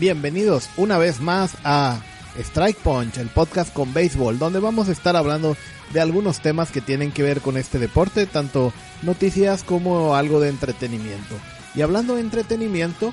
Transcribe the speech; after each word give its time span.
Bienvenidos 0.00 0.70
una 0.78 0.96
vez 0.96 1.20
más 1.20 1.58
a 1.62 2.00
Strike 2.34 2.78
Punch, 2.78 3.18
el 3.18 3.28
podcast 3.28 3.70
con 3.70 3.92
béisbol, 3.92 4.38
donde 4.38 4.58
vamos 4.58 4.88
a 4.88 4.92
estar 4.92 5.14
hablando 5.14 5.58
de 5.92 6.00
algunos 6.00 6.40
temas 6.40 6.70
que 6.70 6.80
tienen 6.80 7.12
que 7.12 7.22
ver 7.22 7.42
con 7.42 7.58
este 7.58 7.78
deporte, 7.78 8.24
tanto 8.24 8.72
noticias 9.02 9.62
como 9.62 10.16
algo 10.16 10.40
de 10.40 10.48
entretenimiento. 10.48 11.34
Y 11.74 11.82
hablando 11.82 12.14
de 12.14 12.22
entretenimiento, 12.22 13.12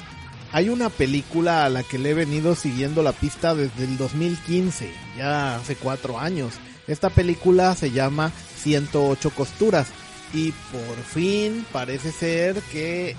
hay 0.53 0.69
una 0.69 0.89
película 0.89 1.65
a 1.65 1.69
la 1.69 1.83
que 1.83 1.99
le 1.99 2.11
he 2.11 2.13
venido 2.13 2.55
siguiendo 2.55 3.03
la 3.03 3.11
pista 3.11 3.53
desde 3.53 3.83
el 3.83 3.97
2015, 3.97 4.89
ya 5.17 5.57
hace 5.57 5.75
cuatro 5.75 6.17
años. 6.17 6.53
Esta 6.87 7.09
película 7.09 7.75
se 7.75 7.91
llama 7.91 8.31
108 8.59 9.29
costuras 9.31 9.89
y 10.33 10.53
por 10.71 10.95
fin 11.03 11.65
parece 11.73 12.13
ser 12.13 12.61
que 12.71 13.17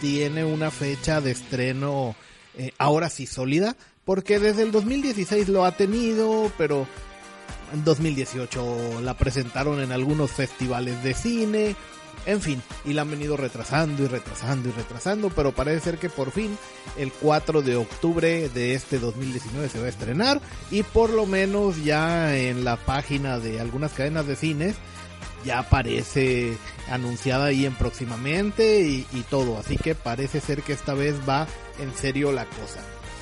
tiene 0.00 0.44
una 0.44 0.70
fecha 0.70 1.20
de 1.20 1.32
estreno 1.32 2.14
eh, 2.56 2.72
ahora 2.78 3.10
sí 3.10 3.26
sólida, 3.26 3.76
porque 4.04 4.38
desde 4.38 4.62
el 4.62 4.72
2016 4.72 5.48
lo 5.48 5.64
ha 5.64 5.72
tenido, 5.72 6.50
pero 6.58 6.86
en 7.72 7.84
2018 7.84 9.00
la 9.02 9.14
presentaron 9.14 9.80
en 9.80 9.92
algunos 9.92 10.32
festivales 10.32 11.02
de 11.02 11.14
cine, 11.14 11.76
en 12.26 12.40
fin, 12.40 12.62
y 12.84 12.92
la 12.92 13.02
han 13.02 13.10
venido 13.10 13.36
retrasando 13.36 14.02
y 14.02 14.06
retrasando 14.06 14.68
y 14.68 14.72
retrasando, 14.72 15.30
pero 15.30 15.52
parece 15.52 15.80
ser 15.80 15.98
que 15.98 16.10
por 16.10 16.30
fin 16.32 16.56
el 16.98 17.12
4 17.12 17.62
de 17.62 17.76
octubre 17.76 18.48
de 18.48 18.74
este 18.74 18.98
2019 18.98 19.68
se 19.68 19.78
va 19.78 19.86
a 19.86 19.90
estrenar 19.90 20.40
y 20.70 20.82
por 20.82 21.10
lo 21.10 21.26
menos 21.26 21.82
ya 21.82 22.36
en 22.36 22.64
la 22.64 22.76
página 22.76 23.38
de 23.38 23.60
algunas 23.60 23.92
cadenas 23.92 24.26
de 24.26 24.36
cines 24.36 24.76
ya 25.44 25.60
aparece 25.60 26.56
anunciada 26.88 27.46
ahí 27.46 27.66
en 27.66 27.74
próximamente 27.74 28.80
y, 28.82 29.06
y, 29.12 29.22
todo. 29.22 29.58
Así 29.58 29.76
que 29.76 29.94
parece 29.94 30.40
ser 30.40 30.62
que 30.62 30.72
esta 30.72 30.94
vez 30.94 31.16
va 31.28 31.46
en 31.78 31.94
serio 31.94 32.32
la 32.32 32.46
cosa. 32.46 32.80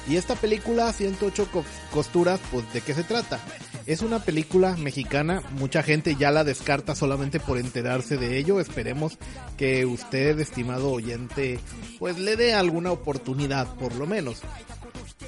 Y 0.08 0.16
esta 0.16 0.36
película, 0.36 0.90
108 0.90 1.48
costuras, 1.92 2.40
pues 2.50 2.72
de 2.72 2.80
qué 2.80 2.94
se 2.94 3.04
trata. 3.04 3.40
Es 3.84 4.00
una 4.00 4.20
película 4.20 4.74
mexicana, 4.76 5.42
mucha 5.52 5.82
gente 5.82 6.16
ya 6.16 6.30
la 6.30 6.44
descarta 6.44 6.94
solamente 6.94 7.40
por 7.40 7.58
enterarse 7.58 8.16
de 8.16 8.38
ello. 8.38 8.58
Esperemos 8.58 9.18
que 9.58 9.84
usted, 9.84 10.38
estimado 10.40 10.90
oyente, 10.90 11.58
pues 11.98 12.18
le 12.18 12.36
dé 12.36 12.54
alguna 12.54 12.90
oportunidad, 12.90 13.74
por 13.76 13.94
lo 13.96 14.06
menos. 14.06 14.40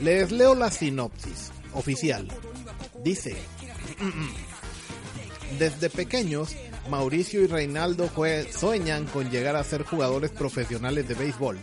Les 0.00 0.32
leo 0.32 0.54
la 0.54 0.70
sinopsis 0.70 1.52
oficial. 1.74 2.26
Dice, 3.04 3.36
desde 5.58 5.90
pequeños, 5.90 6.56
Mauricio 6.90 7.42
y 7.42 7.46
Reinaldo 7.46 8.10
sueñan 8.50 9.06
con 9.06 9.30
llegar 9.30 9.54
a 9.54 9.64
ser 9.64 9.84
jugadores 9.84 10.32
profesionales 10.32 11.06
de 11.06 11.14
béisbol. 11.14 11.56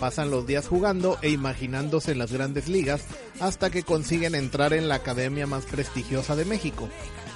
Pasan 0.00 0.30
los 0.30 0.46
días 0.46 0.66
jugando 0.66 1.18
e 1.22 1.30
imaginándose 1.30 2.12
en 2.12 2.18
las 2.18 2.32
grandes 2.32 2.68
ligas 2.68 3.04
hasta 3.40 3.70
que 3.70 3.84
consiguen 3.84 4.34
entrar 4.34 4.72
en 4.72 4.88
la 4.88 4.96
academia 4.96 5.46
más 5.46 5.64
prestigiosa 5.64 6.34
de 6.34 6.44
México. 6.44 6.88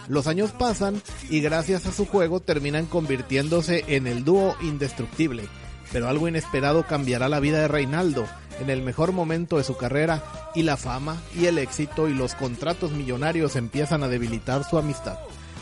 Los 0.08 0.26
años 0.26 0.50
pasan 0.50 1.00
y 1.30 1.40
gracias 1.40 1.86
a 1.86 1.92
su 1.92 2.04
juego 2.04 2.40
terminan 2.40 2.86
convirtiéndose 2.86 3.84
en 3.86 4.08
el 4.08 4.24
dúo 4.24 4.56
indestructible. 4.60 5.44
Pero 5.92 6.08
algo 6.08 6.28
inesperado 6.28 6.86
cambiará 6.86 7.28
la 7.28 7.40
vida 7.40 7.60
de 7.60 7.68
Reinaldo 7.68 8.26
en 8.60 8.70
el 8.70 8.82
mejor 8.82 9.12
momento 9.12 9.56
de 9.56 9.64
su 9.64 9.76
carrera 9.76 10.22
y 10.54 10.64
la 10.64 10.76
fama 10.76 11.16
y 11.38 11.46
el 11.46 11.58
éxito 11.58 12.08
y 12.08 12.14
los 12.14 12.34
contratos 12.34 12.90
millonarios 12.90 13.56
empiezan 13.56 14.02
a 14.02 14.08
debilitar 14.08 14.64
su 14.68 14.78
amistad 14.78 15.18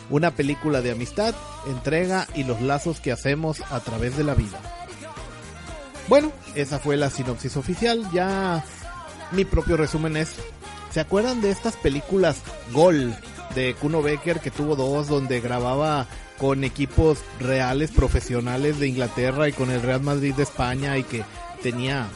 una 0.09 0.31
película 0.31 0.81
de 0.81 0.91
amistad, 0.91 1.35
entrega 1.67 2.27
y 2.35 2.43
los 2.43 2.61
lazos 2.61 2.99
que 2.99 3.11
hacemos 3.11 3.61
a 3.69 3.79
través 3.79 4.17
de 4.17 4.23
la 4.23 4.35
vida. 4.35 4.59
Bueno, 6.07 6.31
esa 6.55 6.79
fue 6.79 6.97
la 6.97 7.09
sinopsis 7.09 7.55
oficial, 7.55 8.09
ya 8.11 8.63
mi 9.31 9.45
propio 9.45 9.77
resumen 9.77 10.17
es, 10.17 10.35
¿se 10.91 10.99
acuerdan 10.99 11.41
de 11.41 11.51
estas 11.51 11.75
películas 11.75 12.37
Gol 12.73 13.15
de 13.53 13.75
Kuno 13.75 14.01
Becker 14.01 14.39
que 14.39 14.51
tuvo 14.51 14.75
dos 14.75 15.07
donde 15.07 15.39
grababa 15.39 16.07
con 16.39 16.63
equipos 16.63 17.19
reales 17.39 17.91
profesionales 17.91 18.79
de 18.79 18.87
Inglaterra 18.87 19.49
y 19.49 19.53
con 19.53 19.69
el 19.69 19.81
Real 19.81 20.01
Madrid 20.01 20.33
de 20.33 20.43
España 20.43 20.97
y 20.97 21.03
que 21.03 21.23
tenía 21.61 22.07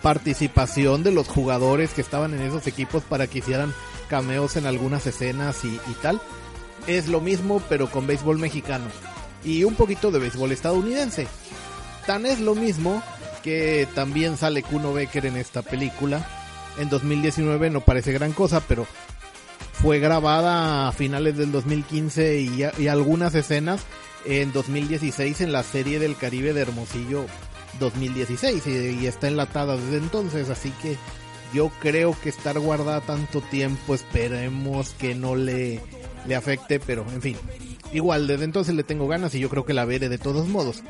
participación 0.00 1.02
de 1.02 1.10
los 1.10 1.26
jugadores 1.26 1.92
que 1.92 2.00
estaban 2.00 2.32
en 2.34 2.42
esos 2.42 2.66
equipos 2.66 3.02
para 3.02 3.26
que 3.26 3.38
hicieran 3.38 3.74
cameos 4.08 4.56
en 4.56 4.66
algunas 4.66 5.06
escenas 5.06 5.64
y, 5.64 5.68
y 5.74 5.94
tal? 6.00 6.20
Es 6.86 7.08
lo 7.08 7.20
mismo 7.20 7.62
pero 7.68 7.90
con 7.90 8.06
béisbol 8.06 8.38
mexicano 8.38 8.86
y 9.44 9.64
un 9.64 9.74
poquito 9.74 10.10
de 10.10 10.18
béisbol 10.18 10.52
estadounidense. 10.52 11.26
Tan 12.06 12.26
es 12.26 12.40
lo 12.40 12.54
mismo 12.54 13.02
que 13.42 13.86
también 13.94 14.36
sale 14.36 14.62
Kuno 14.62 14.92
Becker 14.92 15.26
en 15.26 15.36
esta 15.36 15.62
película. 15.62 16.26
En 16.78 16.88
2019 16.88 17.70
no 17.70 17.80
parece 17.80 18.12
gran 18.12 18.32
cosa, 18.32 18.60
pero 18.66 18.86
fue 19.72 19.98
grabada 19.98 20.88
a 20.88 20.92
finales 20.92 21.36
del 21.36 21.52
2015 21.52 22.40
y, 22.40 22.64
y 22.78 22.88
algunas 22.88 23.34
escenas 23.34 23.82
en 24.24 24.52
2016 24.52 25.40
en 25.42 25.52
la 25.52 25.62
serie 25.62 25.98
del 25.98 26.16
Caribe 26.16 26.52
de 26.52 26.62
Hermosillo 26.62 27.26
2016 27.78 28.66
y, 28.66 28.70
y 28.70 29.06
está 29.06 29.28
enlatada 29.28 29.76
desde 29.76 29.98
entonces, 29.98 30.50
así 30.50 30.70
que 30.82 30.96
yo 31.54 31.70
creo 31.80 32.16
que 32.20 32.28
estar 32.30 32.58
guardada 32.58 33.00
tanto 33.00 33.40
tiempo 33.40 33.94
esperemos 33.94 34.90
que 34.98 35.14
no 35.14 35.36
le 35.36 35.80
le 36.26 36.34
afecte, 36.34 36.80
pero 36.80 37.04
en 37.12 37.22
fin. 37.22 37.36
Igual, 37.92 38.26
desde 38.26 38.44
entonces 38.44 38.74
le 38.74 38.82
tengo 38.82 39.08
ganas 39.08 39.34
y 39.34 39.40
yo 39.40 39.48
creo 39.48 39.64
que 39.64 39.72
la 39.72 39.84
veré 39.84 40.08
de 40.08 40.18
todos 40.18 40.48
modos. 40.48 40.82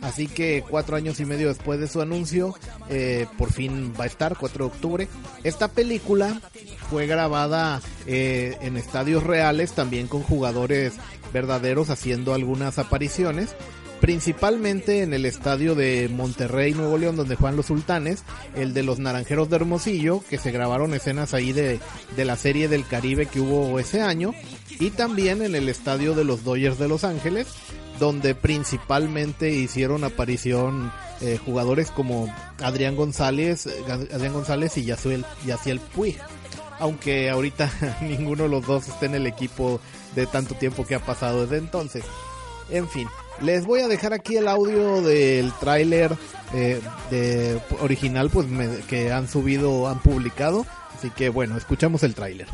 Así 0.00 0.28
que 0.28 0.62
cuatro 0.68 0.96
años 0.96 1.18
y 1.20 1.24
medio 1.24 1.48
después 1.48 1.80
de 1.80 1.88
su 1.88 2.00
anuncio, 2.00 2.54
eh, 2.88 3.26
por 3.36 3.52
fin 3.52 3.92
va 3.98 4.04
a 4.04 4.06
estar, 4.06 4.36
4 4.38 4.64
de 4.64 4.70
octubre. 4.70 5.08
Esta 5.42 5.68
película 5.68 6.40
fue 6.88 7.06
grabada 7.06 7.80
eh, 8.06 8.56
en 8.60 8.76
estadios 8.76 9.24
reales, 9.24 9.72
también 9.72 10.06
con 10.06 10.22
jugadores 10.22 10.94
verdaderos 11.32 11.90
haciendo 11.90 12.32
algunas 12.32 12.78
apariciones 12.78 13.54
principalmente 14.00 15.02
en 15.02 15.14
el 15.14 15.24
estadio 15.24 15.74
de 15.74 16.08
Monterrey, 16.08 16.72
Nuevo 16.74 16.98
León, 16.98 17.16
donde 17.16 17.36
juegan 17.36 17.56
los 17.56 17.66
sultanes, 17.66 18.24
el 18.54 18.74
de 18.74 18.82
los 18.82 18.98
Naranjeros 18.98 19.50
de 19.50 19.56
Hermosillo, 19.56 20.22
que 20.28 20.38
se 20.38 20.50
grabaron 20.50 20.94
escenas 20.94 21.34
ahí 21.34 21.52
de, 21.52 21.80
de 22.16 22.24
la 22.24 22.36
serie 22.36 22.68
del 22.68 22.86
Caribe 22.86 23.26
que 23.26 23.40
hubo 23.40 23.78
ese 23.78 24.00
año, 24.00 24.32
y 24.80 24.90
también 24.90 25.42
en 25.42 25.54
el 25.54 25.68
estadio 25.68 26.14
de 26.14 26.24
los 26.24 26.44
Dodgers 26.44 26.78
de 26.78 26.88
Los 26.88 27.04
Ángeles, 27.04 27.48
donde 27.98 28.34
principalmente 28.34 29.50
hicieron 29.50 30.04
aparición 30.04 30.92
eh, 31.20 31.38
jugadores 31.44 31.90
como 31.90 32.32
Adrián 32.62 32.94
González, 32.94 33.66
Adrián 34.12 34.32
González 34.32 34.76
y 34.78 34.84
Yaciel, 34.84 35.24
Yaciel 35.44 35.80
Puig. 35.80 36.16
Aunque 36.78 37.28
ahorita 37.28 37.70
ninguno 38.02 38.44
de 38.44 38.48
los 38.48 38.64
dos 38.66 38.86
está 38.86 39.06
en 39.06 39.16
el 39.16 39.26
equipo 39.26 39.80
de 40.14 40.26
tanto 40.26 40.54
tiempo 40.54 40.86
que 40.86 40.94
ha 40.94 41.00
pasado 41.00 41.42
desde 41.42 41.58
entonces. 41.58 42.04
En 42.70 42.88
fin, 42.88 43.08
les 43.40 43.66
voy 43.66 43.80
a 43.80 43.88
dejar 43.88 44.12
aquí 44.12 44.36
el 44.36 44.48
audio 44.48 45.02
del 45.02 45.52
tráiler 45.60 46.12
eh, 46.54 46.80
de 47.10 47.60
original 47.80 48.30
pues 48.30 48.46
que 48.88 49.12
han 49.12 49.28
subido, 49.28 49.88
han 49.88 50.00
publicado. 50.00 50.66
Así 50.96 51.10
que 51.10 51.28
bueno, 51.28 51.56
escuchamos 51.56 52.02
el 52.02 52.14
tráiler. 52.14 52.48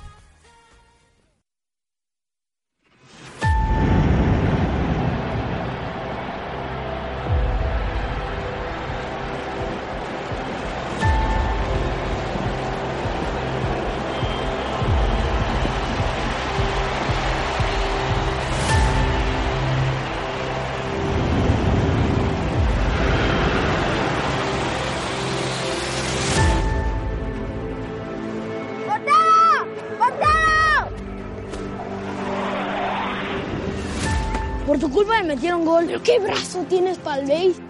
Metieron 35.34 35.64
gol. 35.64 35.84
Pero 35.86 36.02
qué 36.02 36.18
brazo 36.20 36.64
tienes 36.68 36.98
para 36.98 37.20
el 37.20 37.26
base. 37.26 37.62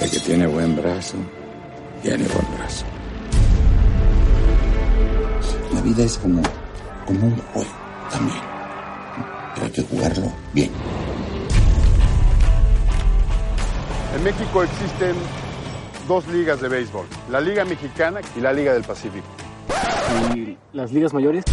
El 0.00 0.10
que 0.10 0.20
tiene 0.20 0.46
buen 0.46 0.76
brazo, 0.76 1.16
tiene 2.02 2.24
buen 2.24 2.56
brazo. 2.56 2.84
La 5.72 5.80
vida 5.80 6.04
es 6.04 6.18
como, 6.18 6.42
como 7.06 7.26
un 7.26 7.36
juego 7.36 7.70
también. 8.10 8.40
Pero 9.54 9.66
hay 9.66 9.72
que 9.72 9.82
jugarlo 9.82 10.32
bien. 10.52 10.70
En 14.16 14.24
México 14.24 14.62
existen 14.62 15.14
dos 16.06 16.26
ligas 16.28 16.60
de 16.60 16.68
béisbol, 16.68 17.06
la 17.30 17.40
Liga 17.40 17.64
Mexicana 17.64 18.20
y 18.36 18.40
la 18.40 18.52
Liga 18.52 18.72
del 18.74 18.82
Pacífico. 18.82 19.26
¿Y 20.34 20.56
las 20.72 20.92
ligas 20.92 21.14
mayores? 21.14 21.44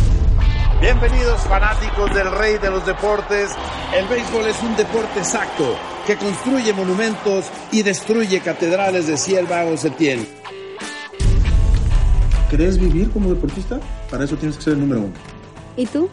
Bienvenidos 0.82 1.42
fanáticos 1.42 2.14
del 2.14 2.32
rey 2.32 2.58
de 2.58 2.70
los 2.70 2.86
deportes. 2.86 3.52
El 3.94 4.08
béisbol 4.08 4.48
es 4.48 4.64
un 4.64 4.78
deporte 4.78 5.20
exacto 5.20 5.76
que 6.08 6.16
construye 6.16 6.72
monumentos 6.72 7.48
y 7.70 7.84
destruye 7.84 8.40
catedrales 8.40 9.06
de 9.06 9.18
ciel 9.18 9.46
vago 9.46 9.76
Setién. 9.76 10.26
¿Querés 12.50 12.80
vivir 12.80 13.12
como 13.12 13.28
deportista? 13.28 13.78
Para 14.10 14.24
eso 14.24 14.38
tienes 14.38 14.56
que 14.56 14.64
ser 14.64 14.74
el 14.74 14.80
número 14.80 15.02
uno. 15.02 15.14
¿Y 15.76 15.86
tú? 15.86 16.10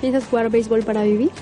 ¿Piensas 0.00 0.24
jugar 0.26 0.48
béisbol 0.48 0.84
para 0.84 1.02
vivir? 1.02 1.32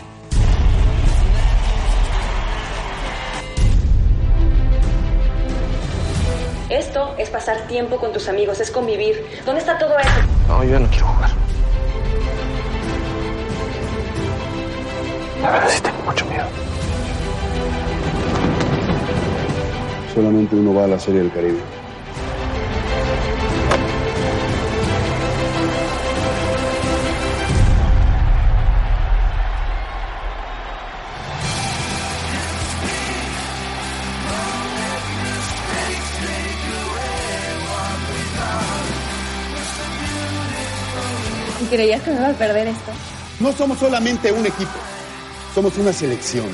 Esto 6.71 7.15
es 7.19 7.29
pasar 7.29 7.69
tiempo 7.69 7.99
con 7.99 8.13
tus 8.13 8.29
amigos, 8.29 8.59
es 8.61 8.71
convivir. 8.71 9.23
¿Dónde 9.45 9.61
está 9.61 9.79
todo 9.79 9.99
eso? 9.99 10.11
No, 10.49 10.65
yo 10.65 10.71
ya 10.71 10.79
no 10.81 10.89
quiero 10.89 11.14
La 15.45 15.51
verdad 15.51 15.69
sí 15.69 15.83
tengo 15.83 16.03
mucho 16.05 16.25
miedo. 16.25 16.47
Solamente 20.15 20.57
uno 20.57 20.73
va 20.73 20.85
a 20.85 20.89
la 20.89 20.99
Serie 20.99 21.21
del 21.21 21.31
Caribe. 21.31 21.61
¿Creías 41.71 42.03
que 42.03 42.11
me 42.13 42.17
iba 42.17 42.29
a 42.29 42.33
perder 42.33 42.69
esto? 42.69 42.93
No 43.41 43.53
somos 43.53 43.79
solamente 43.79 44.31
un 44.31 44.47
equipo, 44.47 44.71
somos 45.55 45.79
una 45.79 45.93
selección. 45.93 46.47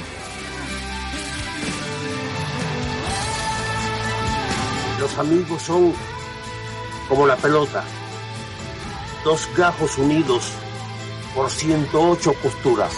Los 5.01 5.17
amigos 5.17 5.63
son 5.63 5.95
como 7.09 7.27
la 7.27 7.37
pelota, 7.37 7.83
dos 9.25 9.49
gajos 9.57 9.97
unidos 9.97 10.53
por 11.35 11.51
108 11.51 12.35
costuras. 12.43 12.93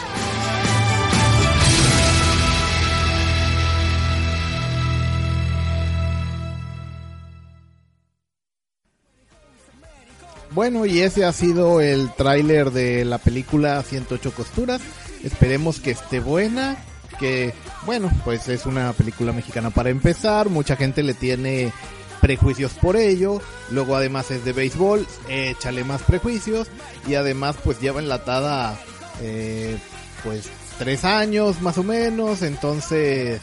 Bueno, 10.51 10.85
y 10.85 11.01
ese 11.01 11.25
ha 11.25 11.33
sido 11.33 11.81
el 11.81 12.13
tráiler 12.13 12.73
de 12.73 13.05
la 13.05 13.19
película 13.19 13.83
108 13.83 14.33
costuras. 14.33 14.83
Esperemos 15.23 15.81
que 15.81 15.93
esté 15.93 16.21
buena, 16.21 16.77
que 17.19 17.55
bueno, 17.87 18.11
pues 18.25 18.49
es 18.49 18.67
una 18.67 18.93
película 18.93 19.33
mexicana 19.33 19.71
para 19.71 19.91
empezar, 19.91 20.49
mucha 20.49 20.77
gente 20.77 21.03
le 21.03 21.15
tiene 21.15 21.73
prejuicios 22.21 22.73
por 22.75 22.97
ello, 22.97 23.41
luego 23.71 23.97
además 23.97 24.31
es 24.31 24.45
de 24.45 24.53
béisbol, 24.53 25.07
échale 25.29 25.85
más 25.85 26.03
prejuicios 26.03 26.69
y 27.07 27.15
además 27.15 27.57
pues 27.65 27.81
lleva 27.81 28.01
enlatada 28.01 28.79
eh, 29.21 29.77
pues 30.23 30.49
tres 30.79 31.05
años 31.05 31.61
más 31.61 31.79
o 31.79 31.83
menos, 31.83 32.43
entonces 32.43 33.41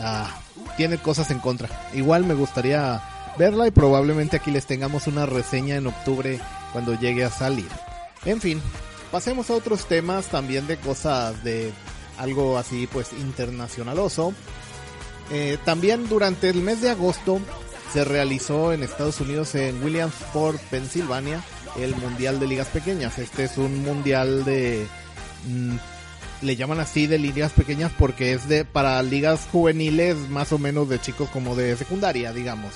ah, 0.00 0.28
tiene 0.76 0.98
cosas 0.98 1.30
en 1.30 1.38
contra. 1.38 1.68
Igual 1.94 2.24
me 2.24 2.34
gustaría 2.34 3.02
verla 3.38 3.66
y 3.66 3.70
probablemente 3.70 4.36
aquí 4.36 4.50
les 4.50 4.66
tengamos 4.66 5.06
una 5.06 5.26
reseña 5.26 5.76
en 5.76 5.86
octubre 5.86 6.40
cuando 6.72 6.98
llegue 6.98 7.24
a 7.24 7.30
salir. 7.30 7.68
En 8.24 8.40
fin, 8.40 8.60
pasemos 9.10 9.50
a 9.50 9.54
otros 9.54 9.86
temas 9.86 10.26
también 10.26 10.66
de 10.66 10.76
cosas 10.76 11.42
de 11.44 11.72
algo 12.18 12.58
así 12.58 12.86
pues 12.86 13.12
internacionaloso. 13.12 14.34
también 15.64 16.08
durante 16.08 16.48
el 16.48 16.62
mes 16.62 16.80
de 16.80 16.90
agosto 16.90 17.40
se 17.92 18.04
realizó 18.04 18.72
en 18.72 18.82
Estados 18.82 19.20
Unidos 19.20 19.54
en 19.54 19.82
Williamsport, 19.82 20.60
Pensilvania, 20.70 21.42
el 21.78 21.94
Mundial 21.96 22.40
de 22.40 22.46
Ligas 22.46 22.68
Pequeñas. 22.68 23.18
Este 23.18 23.44
es 23.44 23.58
un 23.58 23.82
mundial 23.82 24.44
de 24.44 24.86
mmm, 25.46 25.76
le 26.42 26.56
llaman 26.56 26.80
así 26.80 27.06
de 27.06 27.18
ligas 27.18 27.52
pequeñas 27.52 27.92
porque 27.96 28.32
es 28.32 28.48
de 28.48 28.64
para 28.64 29.02
ligas 29.02 29.48
juveniles 29.50 30.16
más 30.28 30.52
o 30.52 30.58
menos 30.58 30.88
de 30.88 31.00
chicos 31.00 31.28
como 31.30 31.56
de 31.56 31.76
secundaria, 31.76 32.32
digamos, 32.32 32.72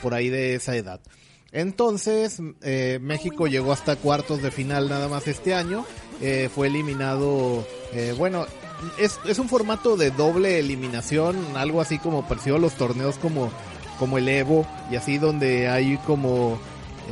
por 0.00 0.14
ahí 0.14 0.28
de 0.28 0.54
esa 0.54 0.76
edad. 0.76 1.00
Entonces, 1.52 2.40
eh, 2.62 2.98
México 3.02 3.46
llegó 3.46 3.72
hasta 3.72 3.96
cuartos 3.96 4.42
de 4.42 4.50
final 4.50 4.88
nada 4.88 5.08
más 5.08 5.28
este 5.28 5.54
año. 5.54 5.84
Eh, 6.20 6.48
fue 6.52 6.68
eliminado, 6.68 7.66
eh, 7.92 8.14
bueno, 8.16 8.46
es, 8.98 9.18
es, 9.26 9.38
un 9.38 9.48
formato 9.48 9.96
de 9.96 10.10
doble 10.10 10.58
eliminación, 10.58 11.36
algo 11.56 11.80
así 11.80 11.98
como 11.98 12.26
pareció 12.26 12.58
los 12.58 12.74
torneos 12.74 13.16
como, 13.16 13.50
como 13.98 14.18
el 14.18 14.28
Evo 14.28 14.66
y 14.90 14.96
así 14.96 15.18
donde 15.18 15.68
hay 15.68 15.96
como 15.98 16.58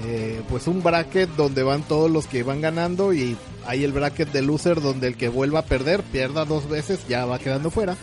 eh, 0.05 0.43
pues 0.49 0.67
un 0.69 0.83
bracket 0.83 1.31
donde 1.31 1.63
van 1.63 1.83
todos 1.83 2.11
los 2.11 2.27
que 2.27 2.43
van 2.43 2.61
ganando 2.61 3.13
y 3.13 3.37
hay 3.67 3.83
el 3.83 3.93
bracket 3.93 4.31
de 4.31 4.43
loser 4.43 4.81
donde 4.81 5.09
el 5.09 5.17
que 5.17 5.29
vuelva 5.29 5.61
a 5.61 5.65
perder 5.65 6.03
pierda 6.03 6.45
dos 6.45 6.69
veces 6.69 7.07
ya 7.09 7.27
va 7.27 7.41
quedando 7.41 7.71
fuera 7.71 7.97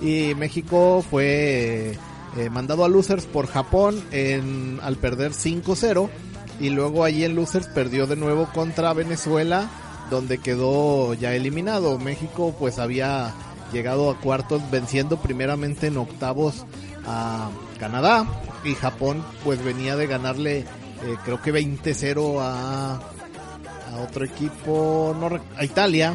y 0.00 0.34
México 0.36 1.04
fue 1.08 1.98
eh, 2.36 2.50
mandado 2.50 2.84
a 2.84 2.88
losers 2.88 3.26
por 3.26 3.46
Japón 3.46 4.02
al 4.82 4.96
perder 4.96 5.32
5-0 5.32 6.08
y 6.60 6.70
luego 6.70 7.04
allí 7.04 7.24
en 7.24 7.34
losers 7.34 7.66
perdió 7.68 8.06
de 8.06 8.16
nuevo 8.16 8.48
contra 8.52 8.92
Venezuela 8.92 9.68
donde 10.10 10.38
quedó 10.38 11.14
ya 11.14 11.34
eliminado 11.34 11.98
México 11.98 12.54
pues 12.58 12.78
había 12.78 13.32
llegado 13.72 14.10
a 14.10 14.18
cuartos 14.18 14.62
venciendo 14.70 15.16
primeramente 15.18 15.86
en 15.86 15.96
octavos 15.96 16.66
a 17.06 17.50
Canadá 17.78 18.26
y 18.64 18.74
Japón 18.74 19.24
pues 19.44 19.64
venía 19.64 19.96
de 19.96 20.06
ganarle 20.06 20.58
eh, 21.04 21.16
creo 21.24 21.42
que 21.42 21.52
20-0 21.52 22.38
a, 22.40 23.00
a 23.92 23.96
otro 24.00 24.24
equipo, 24.24 25.16
no, 25.18 25.40
a 25.56 25.64
Italia. 25.64 26.14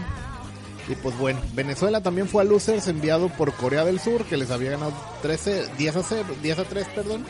Y 0.90 0.96
pues 0.96 1.18
bueno, 1.18 1.42
Venezuela 1.54 2.02
también 2.02 2.28
fue 2.28 2.44
a 2.44 2.46
losers 2.46 2.88
enviado 2.88 3.30
por 3.30 3.54
Corea 3.54 3.84
del 3.84 4.00
Sur, 4.00 4.24
que 4.26 4.38
les 4.38 4.52
había 4.52 4.72
ganado 4.72 4.94
13, 5.22 5.68
10 5.78 5.96
a 5.96 6.04
0, 6.04 6.26
10 6.42 6.60
a 6.60 6.64
3, 6.64 6.88
perdón. 6.96 7.26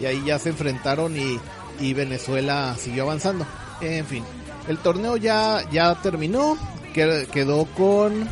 Y 0.00 0.06
ahí 0.06 0.22
ya 0.24 0.38
se 0.38 0.48
enfrentaron 0.48 1.16
y, 1.16 1.38
y 1.80 1.92
Venezuela 1.92 2.74
siguió 2.78 3.02
avanzando. 3.02 3.46
En 3.80 4.06
fin, 4.06 4.24
el 4.68 4.78
torneo 4.78 5.16
ya, 5.16 5.68
ya 5.70 5.94
terminó, 5.96 6.56
quedó 6.94 7.66
con 7.76 8.22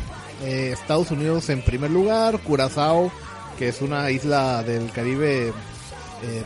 eh, 0.43 0.71
Estados 0.73 1.11
Unidos 1.11 1.49
en 1.49 1.61
primer 1.61 1.91
lugar, 1.91 2.39
Curazao, 2.39 3.11
que 3.57 3.69
es 3.69 3.81
una 3.81 4.09
isla 4.09 4.63
del 4.63 4.91
Caribe 4.91 5.49
eh, 5.49 6.43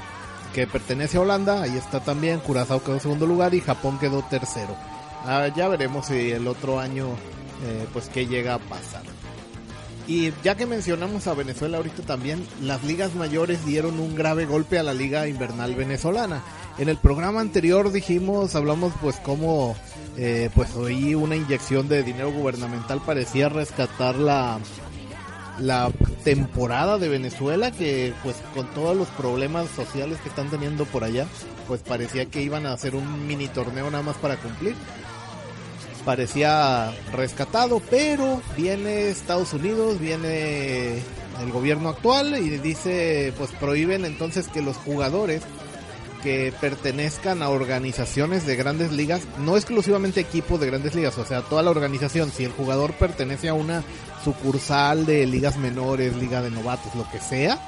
que 0.54 0.68
pertenece 0.68 1.18
a 1.18 1.22
Holanda, 1.22 1.62
ahí 1.62 1.78
está 1.78 2.02
también, 2.02 2.40
Curazao 2.40 2.84
quedó 2.84 2.96
en 2.96 3.02
segundo 3.02 3.26
lugar 3.26 3.54
y 3.54 3.62
Japón 3.62 3.98
quedó 4.00 4.24
tercero. 4.24 4.76
Ah, 5.26 5.48
ya 5.56 5.68
veremos 5.68 6.08
si 6.08 6.32
el 6.32 6.48
otro 6.48 6.80
año 6.80 7.16
eh, 7.64 7.86
pues 7.94 8.10
qué 8.10 8.28
llega 8.28 8.56
a 8.56 8.60
pasar. 8.60 9.04
Y 10.08 10.32
ya 10.42 10.56
que 10.56 10.66
mencionamos 10.66 11.28
a 11.28 11.34
Venezuela 11.34 11.78
ahorita 11.78 12.04
también, 12.04 12.46
las 12.62 12.84
ligas 12.84 13.14
mayores 13.16 13.66
dieron 13.66 14.00
un 14.00 14.16
grave 14.16 14.46
golpe 14.46 14.80
a 14.80 14.84
la 14.84 14.94
liga 14.94 15.28
invernal 15.28 15.76
venezolana. 15.76 16.44
En 16.78 16.88
el 16.88 16.98
programa 16.98 17.42
anterior 17.42 17.92
dijimos, 17.92 18.56
hablamos 18.56 18.94
pues 19.02 19.18
cómo 19.18 19.76
eh, 20.16 20.50
pues 20.56 20.74
hoy 20.76 21.14
una 21.14 21.36
inyección 21.36 21.90
de 21.90 22.04
dinero 22.04 22.32
gubernamental 22.32 23.02
parecía 23.06 23.50
rescatar 23.50 24.16
la 24.16 24.60
la 25.60 25.92
temporada 26.24 26.98
de 26.98 27.10
Venezuela 27.10 27.72
que 27.72 28.14
pues 28.24 28.36
con 28.54 28.68
todos 28.74 28.96
los 28.96 29.08
problemas 29.10 29.68
sociales 29.70 30.20
que 30.22 30.30
están 30.30 30.50
teniendo 30.50 30.86
por 30.86 31.04
allá 31.04 31.26
pues 31.68 31.82
parecía 31.82 32.26
que 32.26 32.42
iban 32.42 32.66
a 32.66 32.74
hacer 32.74 32.96
un 32.96 33.26
mini 33.26 33.48
torneo 33.48 33.90
nada 33.90 34.04
más 34.04 34.18
para 34.18 34.38
cumplir 34.38 34.76
parecía 36.08 36.96
rescatado 37.12 37.82
pero 37.90 38.42
viene 38.56 39.10
Estados 39.10 39.52
Unidos 39.52 40.00
viene 40.00 41.00
el 41.42 41.52
gobierno 41.52 41.90
actual 41.90 42.38
y 42.38 42.50
dice 42.60 43.34
pues 43.38 43.52
prohíben 43.52 44.06
entonces 44.06 44.48
que 44.48 44.62
los 44.62 44.78
jugadores 44.78 45.44
que 46.24 46.54
pertenezcan 46.62 47.44
a 47.44 47.50
organizaciones 47.50 48.46
de 48.46 48.56
grandes 48.56 48.94
ligas, 48.94 49.22
no 49.40 49.58
exclusivamente 49.58 50.22
equipos 50.22 50.60
de 50.60 50.68
grandes 50.68 50.96
ligas, 50.96 51.18
o 51.18 51.26
sea, 51.26 51.42
toda 51.42 51.62
la 51.62 51.70
organización, 51.70 52.32
si 52.32 52.44
el 52.44 52.52
jugador 52.52 52.94
pertenece 52.94 53.50
a 53.50 53.54
una 53.54 53.84
sucursal 54.24 55.06
de 55.06 55.28
ligas 55.28 55.58
menores, 55.58 56.16
liga 56.16 56.42
de 56.42 56.50
novatos, 56.50 56.96
lo 56.96 57.08
que 57.12 57.20
sea, 57.20 57.60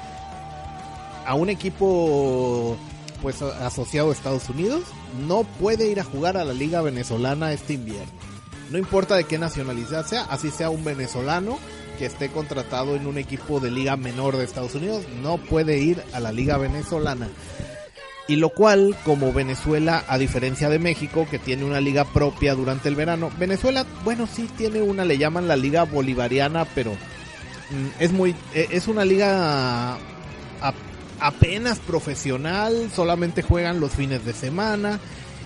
a 1.26 1.34
un 1.34 1.48
equipo 1.48 2.76
pues 3.22 3.40
asociado 3.42 4.10
a 4.10 4.12
Estados 4.12 4.48
Unidos, 4.48 4.82
no 5.28 5.44
puede 5.44 5.90
ir 5.90 6.00
a 6.00 6.04
jugar 6.04 6.36
a 6.36 6.44
la 6.44 6.54
liga 6.54 6.82
venezolana 6.82 7.52
este 7.52 7.74
invierno. 7.74 8.29
No 8.70 8.78
importa 8.78 9.16
de 9.16 9.24
qué 9.24 9.38
nacionalidad 9.38 10.06
sea, 10.06 10.22
así 10.22 10.50
sea 10.50 10.70
un 10.70 10.84
venezolano 10.84 11.58
que 11.98 12.06
esté 12.06 12.30
contratado 12.30 12.96
en 12.96 13.06
un 13.06 13.18
equipo 13.18 13.60
de 13.60 13.70
liga 13.70 13.96
menor 13.96 14.36
de 14.36 14.44
Estados 14.44 14.74
Unidos, 14.74 15.04
no 15.22 15.38
puede 15.38 15.78
ir 15.78 16.02
a 16.12 16.20
la 16.20 16.32
liga 16.32 16.56
venezolana. 16.56 17.28
Y 18.28 18.36
lo 18.36 18.50
cual, 18.50 18.96
como 19.04 19.32
Venezuela, 19.32 20.04
a 20.06 20.16
diferencia 20.16 20.68
de 20.68 20.78
México, 20.78 21.26
que 21.28 21.40
tiene 21.40 21.64
una 21.64 21.80
liga 21.80 22.04
propia 22.04 22.54
durante 22.54 22.88
el 22.88 22.94
verano, 22.94 23.30
Venezuela, 23.38 23.84
bueno, 24.04 24.28
sí 24.32 24.48
tiene 24.56 24.80
una, 24.80 25.04
le 25.04 25.18
llaman 25.18 25.48
la 25.48 25.56
liga 25.56 25.82
bolivariana, 25.82 26.64
pero 26.64 26.92
mm, 26.92 27.88
es 27.98 28.12
muy, 28.12 28.36
e, 28.54 28.68
es 28.70 28.86
una 28.86 29.04
liga 29.04 29.98
apenas 31.20 31.78
profesional, 31.80 32.90
solamente 32.94 33.42
juegan 33.42 33.80
los 33.80 33.92
fines 33.92 34.24
de 34.24 34.32
semana 34.32 34.98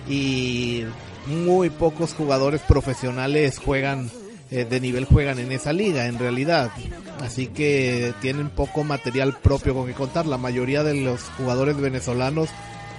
y 0.07 0.83
muy 1.27 1.69
pocos 1.69 2.13
jugadores 2.13 2.61
profesionales 2.61 3.59
juegan 3.59 4.09
eh, 4.51 4.63
de 4.63 4.79
nivel 4.79 5.05
juegan 5.05 5.39
en 5.39 5.51
esa 5.51 5.73
liga 5.73 6.05
en 6.05 6.19
realidad. 6.19 6.71
Así 7.19 7.47
que 7.47 8.13
tienen 8.21 8.49
poco 8.49 8.83
material 8.83 9.35
propio 9.41 9.73
con 9.73 9.87
que 9.87 9.93
contar. 9.93 10.27
La 10.27 10.37
mayoría 10.37 10.83
de 10.83 10.93
los 10.93 11.21
jugadores 11.37 11.77
venezolanos 11.77 12.49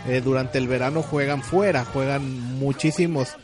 eh, 0.09 0.21
durante 0.25 0.59
el 0.59 0.67
verano 0.67 1.03
juegan 1.03 1.43
fuera 1.43 1.85
juegan 1.85 2.59
muchísimos 2.59 3.37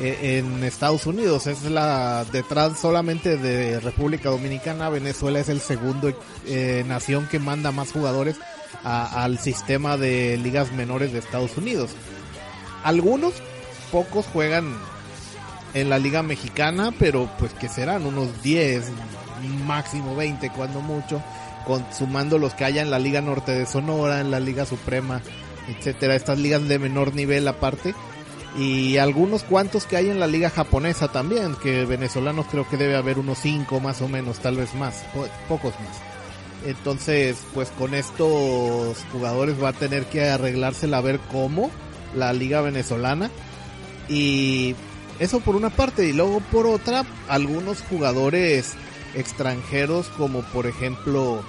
eh, 0.00 0.38
en 0.38 0.64
Estados 0.64 1.06
Unidos. 1.06 1.46
Es 1.46 1.62
la 1.62 2.24
detrás 2.32 2.80
solamente 2.80 3.36
de 3.36 3.78
República 3.78 4.30
Dominicana 4.30 4.88
Venezuela 4.88 5.38
es 5.38 5.48
el 5.48 5.60
segundo 5.60 6.12
nación 6.86 7.28
que 7.30 7.38
manda 7.38 7.70
más 7.70 7.92
jugadores 7.92 8.36
al 8.82 9.38
sistema 9.38 9.96
de 9.96 10.36
ligas 10.38 10.72
menores 10.72 11.12
de 11.12 11.20
Estados 11.20 11.56
Unidos. 11.56 11.92
Algunos 12.82 13.32
pocos 13.94 14.26
juegan 14.26 14.74
en 15.72 15.88
la 15.88 16.00
liga 16.00 16.24
mexicana, 16.24 16.92
pero 16.98 17.30
pues 17.38 17.52
que 17.52 17.68
serán 17.68 18.04
unos 18.06 18.42
10, 18.42 18.90
máximo 19.68 20.16
20 20.16 20.50
cuando 20.50 20.80
mucho, 20.80 21.22
sumando 21.96 22.38
los 22.38 22.54
que 22.54 22.64
haya 22.64 22.82
en 22.82 22.90
la 22.90 22.98
liga 22.98 23.20
norte 23.20 23.52
de 23.52 23.66
Sonora, 23.66 24.20
en 24.20 24.32
la 24.32 24.40
liga 24.40 24.66
suprema, 24.66 25.22
etcétera, 25.68 26.16
estas 26.16 26.40
ligas 26.40 26.66
de 26.66 26.80
menor 26.80 27.14
nivel 27.14 27.46
aparte 27.46 27.94
y 28.58 28.96
algunos 28.96 29.44
cuantos 29.44 29.86
que 29.86 29.96
hay 29.96 30.10
en 30.10 30.18
la 30.18 30.26
liga 30.26 30.50
japonesa 30.50 31.06
también, 31.06 31.54
que 31.54 31.84
venezolanos 31.84 32.46
creo 32.50 32.68
que 32.68 32.76
debe 32.76 32.96
haber 32.96 33.20
unos 33.20 33.38
5 33.38 33.78
más 33.78 34.02
o 34.02 34.08
menos, 34.08 34.40
tal 34.40 34.56
vez 34.56 34.74
más, 34.74 35.04
pocos 35.48 35.72
más. 35.78 36.66
Entonces, 36.66 37.36
pues 37.54 37.68
con 37.70 37.94
estos 37.94 38.98
jugadores 39.12 39.62
va 39.62 39.68
a 39.68 39.72
tener 39.72 40.06
que 40.06 40.30
arreglársela 40.30 40.98
a 40.98 41.00
ver 41.00 41.20
cómo 41.30 41.70
la 42.16 42.32
liga 42.32 42.60
venezolana 42.60 43.30
y 44.08 44.74
eso 45.18 45.40
por 45.40 45.56
una 45.56 45.70
parte 45.70 46.06
y 46.08 46.12
luego 46.12 46.40
por 46.52 46.66
otra 46.66 47.04
algunos 47.28 47.82
jugadores 47.82 48.74
extranjeros 49.14 50.08
como 50.08 50.42
por 50.42 50.66
ejemplo 50.66 51.42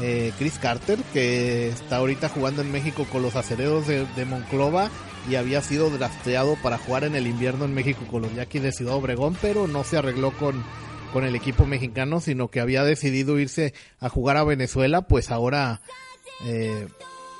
eh, 0.00 0.32
Chris 0.38 0.58
Carter 0.58 0.98
que 1.12 1.68
está 1.68 1.96
ahorita 1.96 2.28
jugando 2.28 2.62
en 2.62 2.72
México 2.72 3.06
con 3.10 3.22
los 3.22 3.36
acereros 3.36 3.86
de, 3.86 4.24
Monclova 4.24 4.90
y 5.28 5.34
había 5.34 5.60
sido 5.60 5.90
drafteado 5.90 6.56
para 6.62 6.78
jugar 6.78 7.04
en 7.04 7.14
el 7.14 7.26
invierno 7.26 7.64
en 7.64 7.74
México 7.74 8.00
con 8.10 8.22
los 8.22 8.34
Yaquis 8.34 8.62
de 8.62 8.72
Ciudad 8.72 8.94
Obregón 8.94 9.36
pero 9.40 9.66
no 9.66 9.84
se 9.84 9.98
arregló 9.98 10.30
con, 10.32 10.64
con 11.12 11.24
el 11.24 11.34
equipo 11.34 11.66
mexicano 11.66 12.20
sino 12.20 12.48
que 12.48 12.60
había 12.60 12.84
decidido 12.84 13.38
irse 13.38 13.74
a 14.00 14.08
jugar 14.08 14.36
a 14.36 14.44
Venezuela 14.44 15.02
pues 15.02 15.30
ahora 15.30 15.80
eh, 16.46 16.86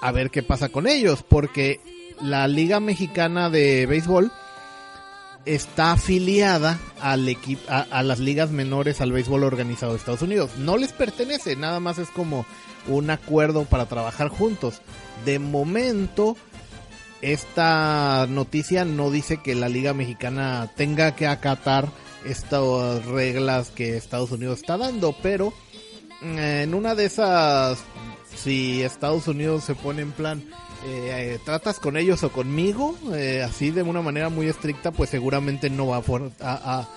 a 0.00 0.12
ver 0.12 0.30
qué 0.30 0.42
pasa 0.42 0.68
con 0.68 0.86
ellos 0.86 1.22
porque 1.22 1.80
la 2.20 2.46
Liga 2.48 2.80
Mexicana 2.80 3.50
de 3.50 3.86
Béisbol 3.86 4.30
está 5.44 5.92
afiliada 5.92 6.78
al 7.00 7.28
equipo, 7.28 7.62
a, 7.68 8.02
las 8.02 8.18
ligas 8.18 8.50
menores 8.50 9.00
al 9.00 9.12
béisbol 9.12 9.44
organizado 9.44 9.92
de 9.92 9.98
Estados 9.98 10.22
Unidos. 10.22 10.50
No 10.58 10.76
les 10.76 10.92
pertenece, 10.92 11.56
nada 11.56 11.80
más 11.80 11.98
es 11.98 12.08
como 12.08 12.46
un 12.86 13.10
acuerdo 13.10 13.64
para 13.64 13.86
trabajar 13.86 14.28
juntos. 14.28 14.80
De 15.24 15.38
momento, 15.38 16.36
esta 17.20 18.26
noticia 18.28 18.84
no 18.84 19.10
dice 19.10 19.38
que 19.38 19.54
la 19.54 19.68
liga 19.68 19.94
mexicana 19.94 20.70
tenga 20.76 21.14
que 21.14 21.26
acatar 21.26 21.88
estas 22.24 23.04
reglas 23.06 23.70
que 23.70 23.96
Estados 23.96 24.30
Unidos 24.30 24.60
está 24.60 24.76
dando, 24.76 25.14
pero 25.22 25.52
mm, 26.20 26.38
en 26.38 26.74
una 26.74 26.94
de 26.94 27.06
esas, 27.06 27.80
si 28.36 28.82
Estados 28.82 29.26
Unidos 29.26 29.64
se 29.64 29.74
pone 29.74 30.02
en 30.02 30.12
plan, 30.12 30.44
eh, 30.84 31.38
tratas 31.44 31.78
con 31.78 31.96
ellos 31.96 32.24
o 32.24 32.32
conmigo, 32.32 32.96
eh, 33.14 33.42
así 33.42 33.70
de 33.70 33.82
una 33.82 34.02
manera 34.02 34.28
muy 34.28 34.48
estricta, 34.48 34.90
pues 34.90 35.10
seguramente 35.10 35.70
no 35.70 35.86
va 35.86 36.02
a, 36.40 36.88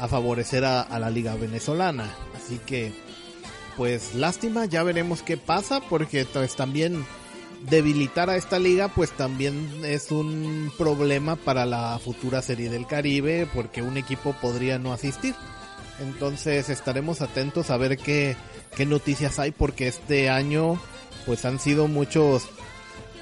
a, 0.00 0.08
favorecer 0.08 0.64
a, 0.64 0.98
la 0.98 1.10
liga 1.10 1.34
venezolana. 1.34 2.10
Así 2.34 2.58
que, 2.64 2.92
pues 3.76 4.14
lástima, 4.14 4.64
ya 4.64 4.82
veremos 4.82 5.22
qué 5.22 5.36
pasa, 5.36 5.80
porque 5.80 6.24
pues, 6.24 6.56
también 6.56 7.04
debilitar 7.68 8.30
a 8.30 8.36
esta 8.36 8.58
liga, 8.58 8.88
pues 8.88 9.10
también 9.10 9.82
es 9.84 10.10
un 10.10 10.72
problema 10.78 11.36
para 11.36 11.66
la 11.66 11.98
futura 11.98 12.40
serie 12.40 12.70
del 12.70 12.86
Caribe, 12.86 13.46
porque 13.52 13.82
un 13.82 13.98
equipo 13.98 14.34
podría 14.40 14.78
no 14.78 14.92
asistir. 14.92 15.34
Entonces 16.00 16.70
estaremos 16.70 17.20
atentos 17.20 17.70
a 17.70 17.76
ver 17.76 17.98
qué, 17.98 18.36
qué 18.74 18.86
noticias 18.86 19.38
hay, 19.38 19.50
porque 19.50 19.86
este 19.86 20.30
año 20.30 20.80
pues 21.26 21.44
han 21.44 21.58
sido 21.58 21.88
muchos 21.88 22.48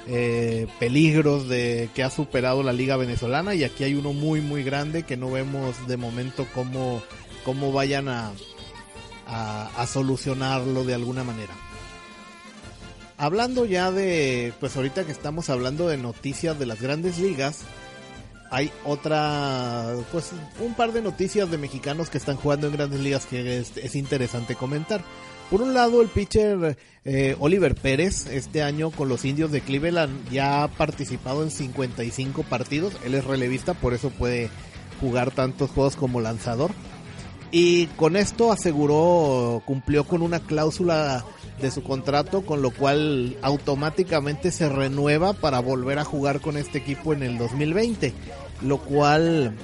eh, 0.07 0.67
peligros 0.79 1.47
de 1.47 1.89
que 1.95 2.03
ha 2.03 2.09
superado 2.09 2.61
la 2.63 2.73
liga 2.73 2.97
venezolana 2.97 3.55
y 3.55 3.63
aquí 3.63 3.83
hay 3.83 3.95
uno 3.95 4.11
muy 4.11 4.41
muy 4.41 4.63
grande 4.63 5.03
que 5.03 5.15
no 5.15 5.31
vemos 5.31 5.87
de 5.87 5.95
momento 5.97 6.45
cómo, 6.53 7.01
cómo 7.45 7.71
vayan 7.71 8.09
a, 8.09 8.31
a, 9.25 9.87
solucionarlo 9.87 10.83
de 10.83 10.93
alguna 10.93 11.23
manera. 11.23 11.53
Hablando 13.17 13.65
ya 13.65 13.91
de, 13.91 14.53
pues 14.59 14.75
ahorita 14.75 15.05
que 15.05 15.11
estamos 15.11 15.49
hablando 15.49 15.87
de 15.87 15.97
noticias 15.97 16.57
de 16.59 16.65
las 16.65 16.81
grandes 16.81 17.19
ligas, 17.19 17.61
hay 18.53 18.71
otra, 18.85 19.95
pues 20.11 20.31
un 20.59 20.75
par 20.75 20.93
de 20.93 21.01
noticias 21.01 21.49
de 21.49 21.57
mexicanos 21.57 22.09
que 22.09 22.19
están 22.19 22.37
jugando 22.37 22.67
en 22.67 22.73
grandes 22.73 22.99
ligas 22.99 23.25
que 23.25 23.57
es 23.57 23.95
interesante 23.95 24.55
comentar. 24.55 25.03
Por 25.49 25.61
un 25.61 25.73
lado, 25.73 26.01
el 26.01 26.07
pitcher 26.07 26.77
eh, 27.05 27.35
Oliver 27.39 27.75
Pérez, 27.75 28.27
este 28.27 28.63
año 28.63 28.91
con 28.91 29.09
los 29.09 29.25
indios 29.25 29.51
de 29.51 29.61
Cleveland, 29.61 30.29
ya 30.31 30.63
ha 30.63 30.67
participado 30.67 31.43
en 31.43 31.51
55 31.51 32.43
partidos. 32.43 32.93
Él 33.05 33.13
es 33.13 33.25
relevista, 33.25 33.73
por 33.73 33.93
eso 33.93 34.09
puede 34.09 34.49
jugar 34.99 35.31
tantos 35.31 35.69
juegos 35.69 35.95
como 35.95 36.21
lanzador. 36.21 36.71
Y 37.51 37.85
con 37.97 38.15
esto 38.15 38.51
aseguró, 38.51 39.61
cumplió 39.65 40.05
con 40.05 40.23
una 40.23 40.39
cláusula 40.39 41.23
de 41.61 41.69
su 41.69 41.83
contrato, 41.83 42.43
con 42.43 42.63
lo 42.63 42.71
cual 42.71 43.37
automáticamente 43.43 44.49
se 44.49 44.67
renueva 44.69 45.33
para 45.33 45.59
volver 45.59 45.99
a 45.99 46.03
jugar 46.03 46.41
con 46.41 46.57
este 46.57 46.79
equipo 46.79 47.13
en 47.13 47.21
el 47.21 47.37
2020. 47.37 48.11
Lo 48.61 48.77
cual 48.79 49.55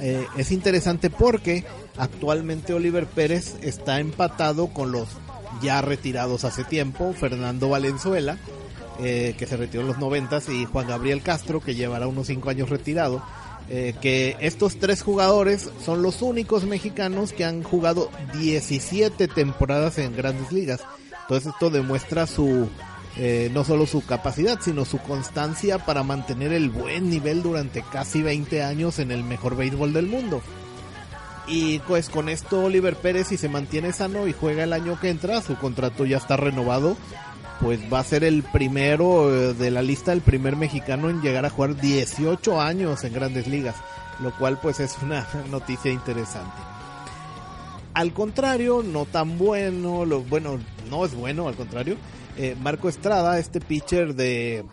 eh, 0.00 0.26
es 0.36 0.50
interesante 0.50 1.10
porque 1.10 1.64
actualmente 1.96 2.72
Oliver 2.72 3.06
Pérez 3.06 3.56
está 3.62 4.00
empatado 4.00 4.68
con 4.68 4.92
los 4.92 5.08
ya 5.62 5.82
retirados 5.82 6.44
hace 6.44 6.64
tiempo, 6.64 7.12
Fernando 7.12 7.68
Valenzuela, 7.68 8.38
eh, 9.00 9.34
que 9.38 9.46
se 9.46 9.56
retiró 9.56 9.82
en 9.82 9.88
los 9.88 9.98
noventas, 9.98 10.48
y 10.48 10.64
Juan 10.64 10.88
Gabriel 10.88 11.22
Castro, 11.22 11.60
que 11.60 11.74
llevará 11.74 12.06
unos 12.06 12.28
cinco 12.28 12.50
años 12.50 12.70
retirado. 12.70 13.22
Eh, 13.72 13.94
que 14.00 14.36
estos 14.40 14.80
tres 14.80 15.00
jugadores 15.00 15.70
son 15.84 16.02
los 16.02 16.22
únicos 16.22 16.64
mexicanos 16.64 17.32
que 17.32 17.44
han 17.44 17.62
jugado 17.62 18.10
17 18.32 19.28
temporadas 19.28 19.98
en 19.98 20.16
grandes 20.16 20.50
ligas. 20.50 20.80
Entonces 21.22 21.52
esto 21.52 21.70
demuestra 21.70 22.26
su, 22.26 22.68
eh, 23.16 23.50
no 23.52 23.64
solo 23.64 23.86
su 23.86 24.04
capacidad, 24.04 24.60
sino 24.60 24.84
su 24.84 24.98
constancia 24.98 25.78
para 25.78 26.02
mantener 26.02 26.52
el 26.52 26.70
buen 26.70 27.10
nivel 27.10 27.42
durante 27.42 27.82
casi 27.82 28.22
20 28.22 28.62
años 28.62 28.98
en 28.98 29.10
el 29.10 29.24
mejor 29.24 29.56
béisbol 29.56 29.92
del 29.92 30.06
mundo. 30.06 30.42
Y 31.46 31.80
pues 31.80 32.08
con 32.08 32.28
esto 32.28 32.64
Oliver 32.64 32.94
Pérez 32.94 33.28
si 33.28 33.36
se 33.36 33.48
mantiene 33.48 33.92
sano 33.92 34.28
y 34.28 34.32
juega 34.32 34.64
el 34.64 34.72
año 34.72 34.98
que 35.00 35.10
entra, 35.10 35.42
su 35.42 35.56
contrato 35.56 36.06
ya 36.06 36.18
está 36.18 36.36
renovado, 36.36 36.96
pues 37.60 37.80
va 37.92 37.98
a 37.98 38.04
ser 38.04 38.22
el 38.22 38.44
primero 38.44 39.34
eh, 39.34 39.54
de 39.54 39.70
la 39.72 39.82
lista, 39.82 40.12
el 40.12 40.20
primer 40.20 40.54
mexicano 40.54 41.10
en 41.10 41.20
llegar 41.20 41.44
a 41.44 41.50
jugar 41.50 41.76
18 41.76 42.60
años 42.60 43.02
en 43.02 43.12
grandes 43.12 43.48
ligas, 43.48 43.74
lo 44.20 44.30
cual 44.36 44.60
pues 44.60 44.78
es 44.78 44.96
una 45.02 45.26
noticia 45.50 45.90
interesante. 45.90 46.56
Al 47.92 48.12
contrario, 48.12 48.84
no 48.84 49.04
tan 49.04 49.36
bueno, 49.36 50.04
lo, 50.04 50.22
bueno, 50.22 50.60
no 50.88 51.04
es 51.04 51.14
bueno, 51.14 51.48
al 51.48 51.56
contrario. 51.56 51.96
Eh, 52.36 52.56
Marco 52.60 52.88
Estrada, 52.88 53.38
este 53.38 53.60
pitcher 53.60 54.14
de 54.14 54.64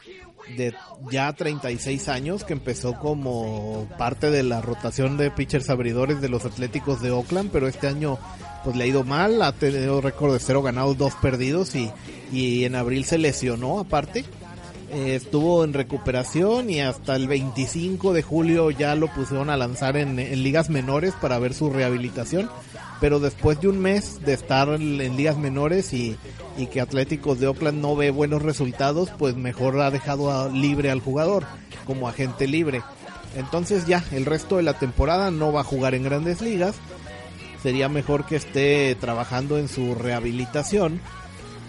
de 0.56 0.74
ya 1.12 1.34
36 1.34 2.08
años 2.08 2.44
que 2.44 2.54
empezó 2.54 2.98
como 3.00 3.88
parte 3.98 4.32
de 4.32 4.44
la 4.44 4.62
rotación 4.62 5.18
de 5.18 5.32
pitchers 5.32 5.70
abridores 5.70 6.22
de 6.22 6.30
los 6.30 6.46
Atléticos 6.46 7.02
de 7.02 7.12
Oakland, 7.12 7.50
pero 7.52 7.68
este 7.68 7.88
año 7.88 8.18
pues 8.64 8.76
le 8.76 8.86
ha 8.86 8.88
ido 8.88 9.04
mal, 9.04 9.42
ha 9.42 9.52
tenido 9.52 10.02
récord 10.02 10.34
de 10.34 10.40
cero 10.40 10.62
ganados, 10.62 10.98
dos 10.98 11.14
perdidos 11.16 11.76
y, 11.76 11.92
y 12.32 12.66
en 12.66 12.76
abril 12.76 13.06
se 13.06 13.18
lesionó 13.18 13.80
aparte. 13.80 14.26
Eh, 14.90 15.16
estuvo 15.16 15.66
en 15.66 15.74
recuperación 15.74 16.70
y 16.70 16.80
hasta 16.80 17.18
el 17.18 17.28
25 17.28 18.14
de 18.14 18.24
julio 18.24 18.72
ya 18.72 18.96
lo 18.96 19.08
pusieron 19.14 19.50
a 19.50 19.58
lanzar 19.58 19.98
en, 19.98 20.18
en 20.18 20.44
ligas 20.44 20.70
menores 20.70 21.14
para 21.14 21.40
ver 21.40 21.54
su 21.54 21.70
rehabilitación 21.70 22.50
pero 23.00 23.20
después 23.20 23.62
de 23.62 23.68
un 23.68 23.80
mes 23.80 24.22
de 24.26 24.34
estar 24.34 24.70
en 24.70 24.98
ligas 24.98 25.38
menores 25.38 25.94
y, 25.94 26.18
y 26.58 26.68
que 26.68 26.82
Atléticos 26.82 27.40
de 27.40 27.48
Oakland 27.48 27.80
no 27.82 27.96
ve 27.96 28.12
buenos 28.12 28.42
resultados, 28.42 29.12
pues 29.18 29.36
mejor 29.36 29.80
ha 29.82 29.92
dejado 29.92 30.50
libre 30.50 30.90
al 30.90 31.02
jugador 31.02 31.46
como 31.86 32.08
agente 32.08 32.48
libre. 32.48 32.82
Entonces 33.36 33.86
ya, 33.86 34.04
el 34.12 34.26
resto 34.26 34.58
de 34.58 34.64
la 34.64 34.74
temporada 34.74 35.32
no 35.32 35.52
va 35.52 35.62
a 35.62 35.66
jugar 35.66 35.94
en 35.94 36.04
grandes 36.04 36.42
ligas. 36.42 36.76
Sería 37.62 37.90
mejor 37.90 38.26
que 38.26 38.36
esté 38.36 38.96
trabajando 38.96 39.58
en 39.58 39.68
su 39.68 39.94
rehabilitación. 39.94 41.00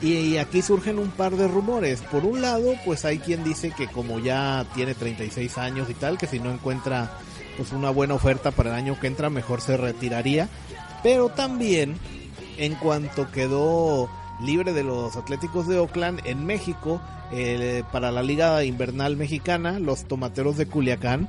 Y, 0.00 0.12
y 0.14 0.38
aquí 0.38 0.62
surgen 0.62 0.98
un 0.98 1.10
par 1.10 1.36
de 1.36 1.48
rumores. 1.48 2.00
Por 2.02 2.24
un 2.24 2.40
lado, 2.40 2.74
pues 2.84 3.04
hay 3.04 3.18
quien 3.18 3.44
dice 3.44 3.72
que 3.76 3.88
como 3.88 4.18
ya 4.18 4.64
tiene 4.74 4.94
36 4.94 5.58
años 5.58 5.90
y 5.90 5.94
tal, 5.94 6.16
que 6.16 6.26
si 6.26 6.38
no 6.38 6.52
encuentra 6.52 7.10
pues 7.58 7.72
una 7.72 7.90
buena 7.90 8.14
oferta 8.14 8.52
para 8.52 8.70
el 8.70 8.76
año 8.76 8.98
que 9.00 9.08
entra, 9.08 9.28
mejor 9.28 9.60
se 9.60 9.76
retiraría. 9.76 10.48
Pero 11.02 11.28
también, 11.28 11.96
en 12.56 12.74
cuanto 12.74 13.30
quedó 13.30 14.10
libre 14.40 14.72
de 14.72 14.84
los 14.84 15.16
Atléticos 15.16 15.68
de 15.68 15.78
Oakland 15.78 16.20
en 16.24 16.44
México, 16.44 17.00
eh, 17.32 17.82
para 17.92 18.10
la 18.10 18.22
Liga 18.22 18.64
Invernal 18.64 19.16
Mexicana, 19.16 19.78
los 19.78 20.04
Tomateros 20.04 20.56
de 20.56 20.66
Culiacán, 20.66 21.28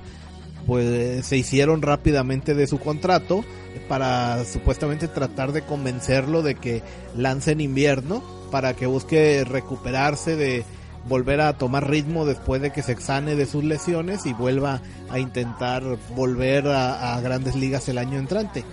pues 0.66 1.26
se 1.26 1.38
hicieron 1.38 1.82
rápidamente 1.82 2.54
de 2.54 2.68
su 2.68 2.80
contrato 2.80 3.44
para 3.88 4.46
supuestamente 4.46 5.08
tratar 5.08 5.52
de 5.52 5.64
convencerlo 5.64 6.42
de 6.42 6.56
que 6.56 6.84
lance 7.16 7.52
en 7.52 7.62
invierno 7.62 8.22
para 8.52 8.76
que 8.76 8.86
busque 8.86 9.44
recuperarse 9.46 10.36
de 10.36 10.64
volver 11.08 11.42
a 11.42 11.58
tomar 11.58 11.90
ritmo 11.90 12.26
después 12.26 12.62
de 12.62 12.72
que 12.72 12.84
se 12.84 12.92
exane 12.92 13.36
de 13.36 13.46
sus 13.46 13.64
lesiones 13.64 14.26
y 14.26 14.34
vuelva 14.34 14.82
a 15.10 15.20
intentar 15.20 15.84
volver 16.16 16.68
a, 16.68 17.16
a 17.16 17.22
grandes 17.22 17.56
ligas 17.56 17.88
el 17.90 17.98
año 17.98 18.20
entrante. 18.20 18.64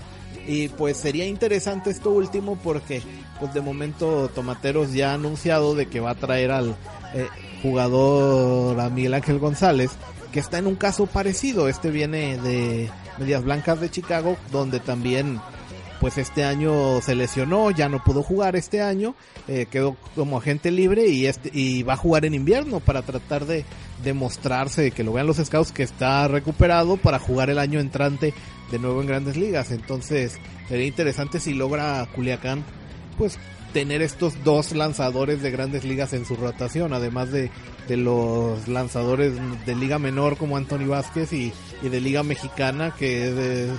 Y 0.47 0.69
pues 0.69 0.97
sería 0.97 1.27
interesante 1.27 1.91
esto 1.91 2.11
último 2.11 2.57
porque 2.63 3.03
pues 3.41 3.53
de 3.53 3.61
momento 3.61 4.29
Tomateros 4.35 4.93
ya 4.93 5.11
ha 5.11 5.15
anunciado 5.15 5.75
de 5.75 5.87
que 5.87 6.01
va 6.01 6.11
a 6.11 6.15
traer 6.15 6.53
al 6.53 6.77
eh, 7.15 7.27
jugador 7.63 8.79
a 8.81 8.89
Miguel 8.89 9.15
Ángel 9.15 9.39
González 9.39 9.91
que 10.33 10.41
está 10.41 10.59
en 10.59 10.67
un 10.67 10.77
caso 10.77 11.07
parecido. 11.07 11.69
Este 11.69 11.91
viene 11.91 12.39
de 12.39 12.91
Medias 13.19 13.43
Blancas 13.43 13.81
de 13.81 13.91
Chicago 13.91 14.37
donde 14.53 14.81
también 14.81 15.41
pues 16.01 16.19
este 16.19 16.45
año 16.45 17.01
se 17.01 17.15
lesionó, 17.15 17.71
ya 17.71 17.89
no 17.89 18.05
pudo 18.05 18.23
jugar 18.23 18.55
este 18.55 18.83
año, 18.83 19.15
eh, 19.49 19.67
quedó 19.71 19.97
como 20.15 20.39
agente 20.39 20.71
libre 20.71 21.09
y 21.09 21.27
este 21.27 21.51
y 21.53 21.83
va 21.83 21.95
a 21.95 21.97
jugar 21.97 22.25
en 22.25 22.35
invierno 22.35 22.81
para 22.81 23.03
tratar 23.03 23.47
de 23.47 23.65
demostrarse 24.05 24.91
que 24.91 25.05
lo 25.05 25.13
vean 25.13 25.27
los 25.27 25.39
scouts 25.39 25.73
que 25.73 25.83
está 25.83 26.29
recuperado 26.29 26.97
para 26.97 27.19
jugar 27.19 27.51
el 27.51 27.59
año 27.59 27.81
entrante 27.81 28.35
de 28.71 28.79
nuevo 28.79 29.01
en 29.01 29.09
Grandes 29.09 29.37
Ligas. 29.37 29.71
Entonces, 29.71 30.39
sería 30.69 30.87
interesante 30.87 31.41
si 31.41 31.55
logra 31.55 32.07
Culiacán 32.15 32.65
pues 33.19 33.39
tener 33.73 34.03
estos 34.03 34.43
dos 34.45 34.73
lanzadores 34.73 35.43
de 35.43 35.51
Grandes 35.51 35.85
Ligas 35.85 36.13
en 36.13 36.25
su 36.25 36.37
rotación, 36.37 36.93
además 36.93 37.31
de 37.31 37.51
de 37.89 37.97
los 37.97 38.67
lanzadores 38.69 39.35
de 39.65 39.75
Liga 39.75 39.99
Menor 39.99 40.37
como 40.37 40.57
Anthony 40.57 40.87
Vázquez 40.87 41.33
y, 41.33 41.53
y 41.83 41.89
de 41.89 42.01
Liga 42.01 42.23
Mexicana 42.23 42.95
que 42.97 43.29
es 43.29 43.71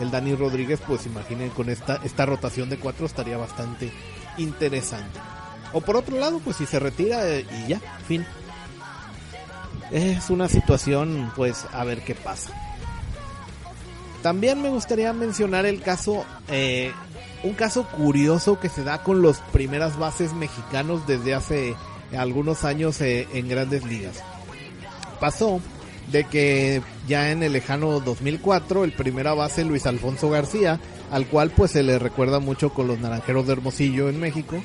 el 0.00 0.10
Dani 0.10 0.34
Rodríguez, 0.34 0.80
pues 0.86 1.06
imaginen 1.06 1.50
con 1.50 1.70
esta, 1.70 2.00
esta 2.04 2.26
rotación 2.26 2.68
de 2.68 2.78
cuatro 2.78 3.06
estaría 3.06 3.36
bastante 3.36 3.90
interesante. 4.36 5.18
O 5.72 5.80
por 5.80 5.96
otro 5.96 6.18
lado, 6.18 6.38
pues 6.40 6.56
si 6.56 6.66
se 6.66 6.78
retira 6.78 7.26
eh, 7.28 7.46
y 7.50 7.70
ya, 7.70 7.80
fin. 8.06 8.24
Es 9.90 10.30
una 10.30 10.48
situación, 10.48 11.32
pues 11.34 11.66
a 11.72 11.84
ver 11.84 12.02
qué 12.02 12.14
pasa. 12.14 12.52
También 14.26 14.60
me 14.60 14.70
gustaría 14.70 15.12
mencionar 15.12 15.66
el 15.66 15.80
caso, 15.80 16.24
eh, 16.50 16.90
un 17.44 17.52
caso 17.54 17.86
curioso 17.86 18.58
que 18.58 18.68
se 18.68 18.82
da 18.82 19.04
con 19.04 19.22
los 19.22 19.38
primeras 19.52 20.00
bases 20.00 20.32
mexicanos 20.32 21.06
desde 21.06 21.32
hace 21.32 21.76
algunos 22.10 22.64
años 22.64 23.00
eh, 23.02 23.28
en 23.34 23.48
grandes 23.48 23.84
ligas. 23.84 24.24
Pasó 25.20 25.60
de 26.10 26.24
que 26.24 26.82
ya 27.06 27.30
en 27.30 27.44
el 27.44 27.52
lejano 27.52 28.00
2004 28.00 28.82
el 28.82 28.90
primera 28.90 29.32
base 29.32 29.64
Luis 29.64 29.86
Alfonso 29.86 30.28
García, 30.28 30.80
al 31.12 31.28
cual 31.28 31.50
pues 31.50 31.70
se 31.70 31.84
le 31.84 32.00
recuerda 32.00 32.40
mucho 32.40 32.70
con 32.70 32.88
los 32.88 32.98
Naranjeros 32.98 33.46
de 33.46 33.52
Hermosillo 33.52 34.08
en 34.08 34.18
México, 34.18 34.60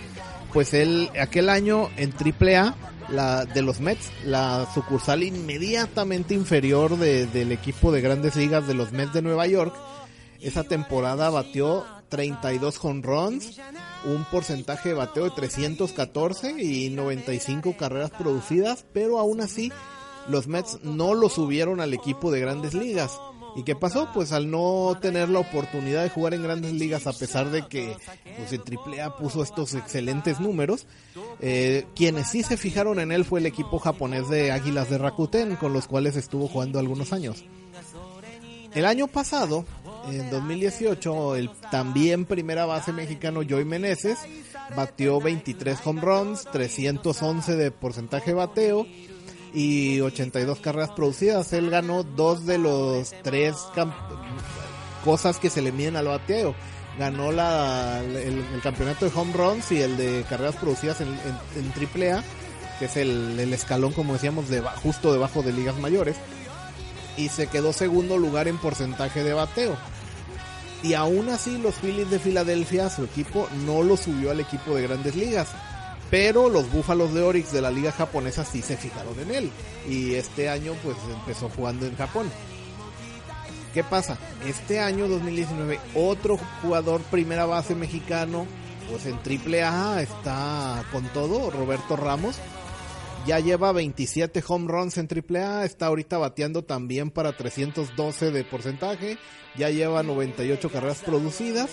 pues 0.54 0.74
él 0.74 1.10
aquel 1.20 1.50
año 1.50 1.90
en 1.98 2.12
AAA 2.14 2.76
la 3.10 3.46
de 3.46 3.62
los 3.62 3.80
Mets, 3.82 4.10
la 4.26 4.68
sucursal 4.74 5.24
inmediatamente 5.24 6.34
inferior 6.34 6.98
de- 6.98 7.26
del 7.28 7.52
equipo 7.52 7.92
de 7.92 8.02
grandes 8.02 8.36
ligas 8.36 8.68
de 8.68 8.74
los 8.74 8.92
Mets 8.92 9.14
de 9.14 9.22
Nueva 9.22 9.48
York, 9.48 9.76
esa 10.40 10.64
temporada 10.64 11.30
batió 11.30 11.86
32 12.10 12.78
jonrones, 12.78 13.60
un 14.06 14.24
porcentaje 14.26 14.90
de 14.90 14.96
bateo 14.96 15.26
de 15.26 15.32
314 15.32 16.62
y 16.62 16.90
95 16.90 17.76
carreras 17.78 18.12
producidas, 18.12 18.86
pero 18.94 19.20
aún 19.20 19.42
así 19.42 19.72
los 20.30 20.48
Mets 20.48 20.80
no 20.84 21.14
lo 21.14 21.30
subieron 21.30 21.82
al 21.82 21.94
equipo 21.94 22.32
de 22.32 22.40
grandes 22.40 22.74
ligas. 22.74 23.18
¿Y 23.56 23.64
qué 23.64 23.76
pasó? 23.76 24.10
Pues 24.14 24.32
al 24.32 24.50
no 24.50 24.98
tener 25.02 25.30
la 25.30 25.40
oportunidad 25.40 26.04
de 26.04 26.10
jugar 26.10 26.34
en 26.34 26.44
grandes 26.44 26.74
ligas, 26.74 27.08
a 27.08 27.14
pesar 27.14 27.50
de 27.50 27.68
que 27.68 27.98
pues, 28.38 28.54
en 28.54 28.62
AAA 28.62 29.18
puso 29.18 29.44
estos 29.44 29.74
excelentes 29.74 30.40
números, 30.40 30.88
eh, 31.42 31.86
quienes 31.96 32.30
sí 32.30 32.44
se 32.44 32.58
fijaron 32.58 33.00
en 33.00 33.12
él 33.12 33.26
fue 33.26 33.40
el 33.40 33.46
equipo 33.46 33.80
japonés 33.80 34.30
de 34.30 34.52
Águilas 34.52 34.90
de 34.90 34.98
Rakuten, 34.98 35.56
con 35.58 35.74
los 35.74 35.88
cuales 35.88 36.16
estuvo 36.16 36.48
jugando 36.48 36.80
algunos 36.80 37.12
años. 37.12 37.44
El 38.74 38.86
año 38.86 39.08
pasado, 39.08 39.66
en 40.10 40.30
2018, 40.30 41.36
el 41.36 41.50
también 41.72 42.26
primera 42.26 42.66
base 42.66 42.94
mexicano 42.94 43.42
Joey 43.48 43.66
Meneses 43.66 44.20
batió 44.78 45.20
23 45.20 45.78
home 45.84 46.02
runs, 46.02 46.46
311 46.54 47.58
de 47.58 47.72
porcentaje 47.72 48.34
bateo 48.34 48.88
y 49.54 50.00
82 50.02 50.60
carreras 50.60 50.92
producidas. 50.92 51.52
Él 51.54 51.70
ganó 51.70 52.04
dos 52.04 52.46
de 52.46 52.58
los 52.58 53.14
tres 53.24 53.56
cosas 55.04 55.38
que 55.38 55.50
se 55.50 55.62
le 55.62 55.72
miden 55.72 55.96
al 55.96 56.08
bateo. 56.08 56.56
Ganó 56.98 57.32
la, 57.32 58.02
el, 58.02 58.44
campeonato 58.62 59.06
de 59.06 59.12
home 59.16 59.34
runs 59.34 59.72
y 59.72 59.82
el 59.82 59.98
de 59.98 60.26
carreras 60.30 60.56
producidas 60.56 61.02
en, 61.02 61.08
en 61.08 61.72
AAA, 61.72 62.24
que 62.80 62.86
es 62.86 62.98
el, 62.98 63.40
el 63.40 63.54
escalón, 63.54 63.94
como 63.94 64.14
decíamos, 64.14 64.50
de, 64.50 64.62
justo 64.62 65.14
debajo 65.14 65.42
de 65.42 65.54
ligas 65.54 65.78
mayores. 65.78 66.18
Y 67.18 67.30
se 67.30 67.48
quedó 67.48 67.74
segundo 67.74 68.18
lugar 68.18 68.48
en 68.48 68.58
porcentaje 68.58 69.24
de 69.24 69.34
bateo. 69.34 69.78
Y 70.84 70.96
aún 70.96 71.30
así 71.30 71.58
los 71.58 71.76
Phillies 71.76 72.10
de 72.10 72.20
Filadelfia, 72.20 72.90
su 72.90 73.04
equipo, 73.04 73.48
no 73.66 73.84
lo 73.84 73.98
subió 73.98 74.32
al 74.32 74.40
equipo 74.40 74.76
de 74.76 74.84
grandes 74.84 75.16
ligas. 75.16 75.50
Pero 76.12 76.50
los 76.50 76.70
Búfalos 76.72 77.14
de 77.14 77.24
Orix 77.24 77.52
de 77.52 77.62
la 77.62 77.72
liga 77.72 77.92
japonesa 77.92 78.46
sí 78.46 78.62
se 78.62 78.78
fijaron 78.78 79.18
en 79.22 79.32
él. 79.32 79.52
Y 79.90 80.14
este 80.16 80.50
año 80.50 80.74
pues 80.84 80.98
empezó 81.12 81.50
jugando 81.50 81.88
en 81.88 81.96
Japón. 81.96 82.30
¿Qué 83.74 83.84
pasa? 83.84 84.18
Este 84.46 84.82
año 84.82 85.08
2019 85.08 85.80
otro 85.96 86.38
jugador 86.62 87.02
primera 87.04 87.46
base 87.46 87.74
mexicano 87.74 88.46
pues 88.92 89.06
en 89.06 89.16
AAA 89.16 90.02
está 90.02 90.84
con 90.92 91.06
todo, 91.14 91.50
Roberto 91.50 91.96
Ramos. 91.96 92.36
Ya 93.26 93.40
lleva 93.40 93.72
27 93.72 94.44
home 94.46 94.68
runs 94.68 94.98
en 94.98 95.08
AAA, 95.08 95.64
está 95.64 95.86
ahorita 95.86 96.18
bateando 96.18 96.64
también 96.64 97.12
para 97.12 97.38
312 97.38 98.32
de 98.32 98.44
porcentaje, 98.44 99.18
ya 99.56 99.70
lleva 99.70 100.02
98 100.02 100.70
carreras 100.72 101.00
producidas 101.06 101.70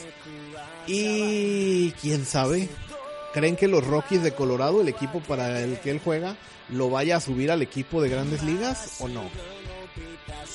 y 0.87 1.93
quién 2.03 2.27
sabe, 2.27 2.69
¿creen 3.33 3.57
que 3.57 3.69
los 3.69 3.87
Rockies 3.87 4.23
de 4.23 4.33
Colorado, 4.33 4.81
el 4.81 4.89
equipo 4.89 5.21
para 5.21 5.61
el 5.61 5.79
que 5.81 5.91
él 5.91 6.01
juega, 6.03 6.37
lo 6.69 6.91
vaya 6.91 7.17
a 7.17 7.21
subir 7.21 7.51
al 7.51 7.63
equipo 7.63 8.03
de 8.03 8.09
grandes 8.09 8.43
ligas 8.43 8.97
o 9.01 9.09
no? 9.09 9.23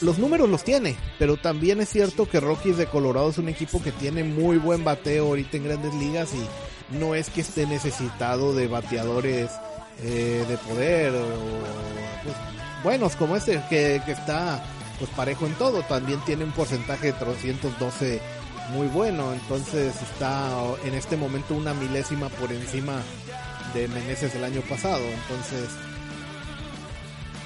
Los 0.02 0.18
números 0.18 0.50
los 0.50 0.64
tiene, 0.64 0.96
pero 1.18 1.38
también 1.38 1.80
es 1.80 1.90
cierto 1.90 2.28
que 2.28 2.40
Rockies 2.40 2.78
de 2.78 2.88
Colorado 2.88 3.30
es 3.30 3.38
un 3.38 3.48
equipo 3.48 3.82
que 3.82 3.92
tiene 3.92 4.24
muy 4.24 4.58
buen 4.58 4.84
bateo 4.84 5.28
ahorita 5.28 5.58
en 5.58 5.64
grandes 5.64 5.94
ligas 5.94 6.32
y 6.34 6.98
no 6.98 7.16
es 7.16 7.30
que 7.30 7.42
esté 7.42 7.66
necesitado 7.66 8.54
de 8.54 8.68
bateadores 8.68 9.52
eh, 10.02 10.46
de 10.48 10.58
poder 10.58 11.14
o 11.14 11.26
pues, 12.24 12.36
buenos 12.84 13.16
como 13.16 13.36
este 13.36 13.62
que, 13.70 14.02
que 14.06 14.12
está 14.12 14.64
pues 15.00 15.10
parejo 15.12 15.46
en 15.46 15.54
todo 15.54 15.82
también 15.84 16.20
tiene 16.26 16.44
un 16.44 16.52
porcentaje 16.52 17.08
de 17.08 17.14
312 17.14 18.22
muy 18.72 18.88
bueno 18.88 19.34
entonces 19.34 19.94
está 20.02 20.50
en 20.86 20.94
este 20.94 21.18
momento 21.18 21.54
una 21.54 21.74
milésima 21.74 22.30
por 22.30 22.52
encima 22.52 23.02
de 23.74 23.88
Meneses 23.88 24.34
el 24.36 24.44
año 24.44 24.62
pasado 24.62 25.04
entonces 25.04 25.70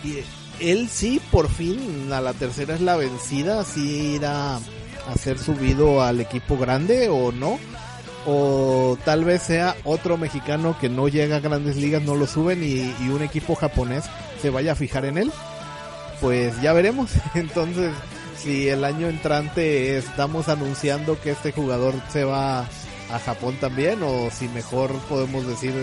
y 0.04 0.24
él 0.60 0.90
sí, 0.90 1.22
por 1.32 1.50
fin, 1.50 2.12
a 2.12 2.22
la 2.22 2.34
tercera 2.34 2.76
es 2.76 2.82
la 2.82 2.96
vencida, 2.96 3.64
si 3.64 4.16
irá 4.16 4.56
a 4.56 5.16
ser 5.20 5.38
subido 5.38 6.02
al 6.02 6.20
equipo 6.20 6.58
grande 6.58 7.10
o 7.10 7.32
no. 7.32 7.60
O 8.26 8.98
tal 9.06 9.24
vez 9.24 9.44
sea 9.44 9.76
otro 9.86 10.18
mexicano 10.18 10.78
que 10.80 10.90
no 10.90 11.08
llega 11.08 11.38
a 11.38 11.40
grandes 11.40 11.78
ligas, 11.78 12.02
no 12.02 12.16
lo 12.16 12.28
suben 12.28 12.62
y, 12.62 12.94
y 13.02 13.10
un 13.10 13.22
equipo 13.22 13.56
japonés 13.56 14.04
se 14.42 14.50
vaya 14.50 14.74
a 14.74 14.76
fijar 14.76 15.06
en 15.06 15.18
él. 15.18 15.32
Pues 16.20 16.60
ya 16.62 16.74
veremos. 16.74 17.12
Entonces, 17.36 17.94
si 18.38 18.69
el 18.69 18.84
año 18.84 19.08
entrante 19.08 19.97
estamos 19.97 20.50
anunciando 20.50 21.19
que 21.19 21.32
este 21.32 21.52
jugador 21.52 21.95
se 22.10 22.23
va 22.23 22.62
a 22.62 23.19
Japón 23.19 23.58
también 23.60 24.00
o 24.04 24.30
si 24.32 24.47
mejor 24.50 24.91
podemos 25.10 25.47
decir 25.47 25.73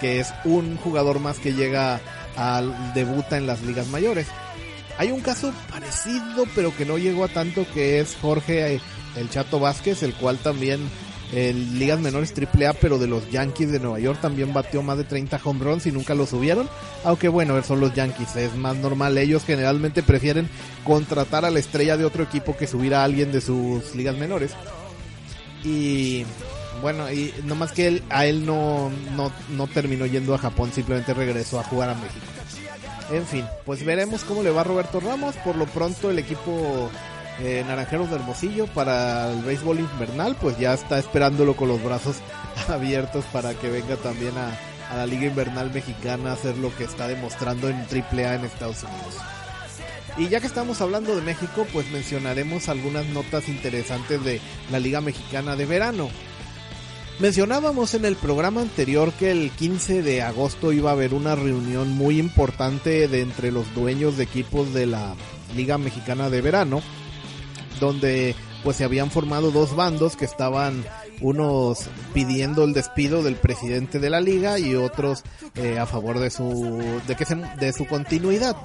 que 0.00 0.20
es 0.20 0.32
un 0.44 0.76
jugador 0.76 1.20
más 1.20 1.38
que 1.38 1.52
llega 1.52 2.00
al 2.36 2.94
debuta 2.94 3.36
en 3.36 3.46
las 3.46 3.62
ligas 3.62 3.88
mayores. 3.88 4.26
Hay 4.98 5.10
un 5.10 5.20
caso 5.20 5.52
parecido 5.70 6.46
pero 6.54 6.76
que 6.76 6.84
no 6.84 6.98
llegó 6.98 7.24
a 7.24 7.28
tanto 7.28 7.66
que 7.72 8.00
es 8.00 8.16
Jorge 8.20 8.74
eh, 8.74 8.80
el 9.16 9.30
Chato 9.30 9.60
Vázquez, 9.60 10.02
el 10.02 10.14
cual 10.14 10.38
también 10.38 10.88
en 11.34 11.78
ligas 11.78 11.98
menores 11.98 12.32
AAA, 12.32 12.74
pero 12.74 12.98
de 12.98 13.08
los 13.08 13.28
Yankees 13.30 13.72
de 13.72 13.80
Nueva 13.80 13.98
York 13.98 14.20
también 14.20 14.52
batió 14.52 14.82
más 14.82 14.96
de 14.98 15.04
30 15.04 15.40
home 15.42 15.64
runs 15.64 15.86
y 15.86 15.92
nunca 15.92 16.14
lo 16.14 16.26
subieron. 16.26 16.68
Aunque 17.02 17.28
bueno, 17.28 17.60
son 17.62 17.80
los 17.80 17.92
Yankees, 17.94 18.36
es 18.36 18.54
más 18.54 18.76
normal. 18.76 19.18
Ellos 19.18 19.44
generalmente 19.44 20.02
prefieren 20.02 20.48
contratar 20.84 21.44
a 21.44 21.50
la 21.50 21.58
estrella 21.58 21.96
de 21.96 22.04
otro 22.04 22.22
equipo 22.22 22.56
que 22.56 22.66
subir 22.66 22.94
a 22.94 23.02
alguien 23.02 23.32
de 23.32 23.40
sus 23.40 23.94
ligas 23.96 24.16
menores. 24.16 24.52
Y 25.64 26.24
bueno, 26.82 27.10
y 27.10 27.34
nomás 27.44 27.72
que 27.72 27.88
él, 27.88 28.02
a 28.10 28.26
él 28.26 28.46
no, 28.46 28.90
no, 29.16 29.32
no 29.56 29.66
terminó 29.66 30.06
yendo 30.06 30.34
a 30.34 30.38
Japón, 30.38 30.70
simplemente 30.72 31.14
regresó 31.14 31.58
a 31.58 31.64
jugar 31.64 31.90
a 31.90 31.94
México. 31.94 32.26
En 33.10 33.26
fin, 33.26 33.44
pues 33.66 33.84
veremos 33.84 34.24
cómo 34.24 34.42
le 34.42 34.50
va 34.50 34.64
Roberto 34.64 35.00
Ramos. 35.00 35.34
Por 35.36 35.56
lo 35.56 35.66
pronto 35.66 36.10
el 36.10 36.18
equipo 36.18 36.90
eh, 37.40 37.64
Naranjeros 37.66 38.10
de 38.10 38.16
Hermosillo 38.16 38.66
para 38.68 39.32
el 39.32 39.42
béisbol 39.42 39.80
invernal, 39.80 40.36
pues 40.40 40.58
ya 40.58 40.74
está 40.74 40.98
esperándolo 40.98 41.56
con 41.56 41.68
los 41.68 41.82
brazos 41.82 42.16
abiertos 42.68 43.24
para 43.32 43.54
que 43.54 43.70
venga 43.70 43.96
también 43.96 44.34
a, 44.38 44.56
la 44.96 45.06
Liga 45.06 45.26
Invernal 45.26 45.72
Mexicana 45.72 46.30
a 46.30 46.32
hacer 46.34 46.56
lo 46.58 46.74
que 46.76 46.84
está 46.84 47.08
demostrando 47.08 47.68
en 47.68 47.76
AAA 47.76 48.36
en 48.36 48.44
Estados 48.44 48.84
Unidos. 48.84 49.16
Y 50.16 50.28
ya 50.28 50.40
que 50.40 50.46
estamos 50.46 50.80
hablando 50.80 51.16
de 51.16 51.22
México, 51.22 51.66
pues 51.72 51.90
mencionaremos 51.90 52.68
algunas 52.68 53.04
notas 53.06 53.48
interesantes 53.48 54.22
de 54.22 54.40
la 54.70 54.78
Liga 54.78 55.00
Mexicana 55.00 55.56
de 55.56 55.66
Verano. 55.66 56.10
Mencionábamos 57.18 57.94
en 57.94 58.04
el 58.04 58.14
programa 58.14 58.60
anterior 58.60 59.12
que 59.12 59.32
el 59.32 59.50
15 59.50 60.02
de 60.02 60.22
agosto 60.22 60.72
iba 60.72 60.90
a 60.90 60.94
haber 60.94 61.14
una 61.14 61.34
reunión 61.34 61.90
muy 61.90 62.18
importante 62.18 63.08
de 63.08 63.20
entre 63.22 63.50
los 63.50 63.72
dueños 63.74 64.16
de 64.16 64.24
equipos 64.24 64.72
de 64.74 64.86
la 64.86 65.14
Liga 65.56 65.78
Mexicana 65.78 66.30
de 66.30 66.40
Verano, 66.40 66.82
donde 67.80 68.34
pues 68.62 68.76
se 68.78 68.84
habían 68.84 69.10
formado 69.10 69.50
dos 69.50 69.76
bandos 69.76 70.16
que 70.16 70.24
estaban 70.24 70.84
unos 71.20 71.86
pidiendo 72.12 72.64
el 72.64 72.72
despido 72.72 73.22
del 73.22 73.36
presidente 73.36 73.98
de 73.98 74.10
la 74.10 74.20
liga 74.20 74.58
y 74.58 74.74
otros 74.74 75.22
eh, 75.54 75.78
a 75.78 75.86
favor 75.86 76.18
de 76.18 76.30
su 76.30 76.82
de 77.06 77.14
que 77.14 77.24
se, 77.24 77.36
de 77.36 77.72
su 77.72 77.86
continuidad. 77.86 78.56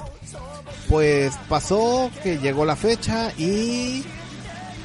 Pues 0.87 1.33
pasó 1.47 2.09
que 2.23 2.39
llegó 2.39 2.65
la 2.65 2.75
fecha 2.75 3.31
y 3.37 4.03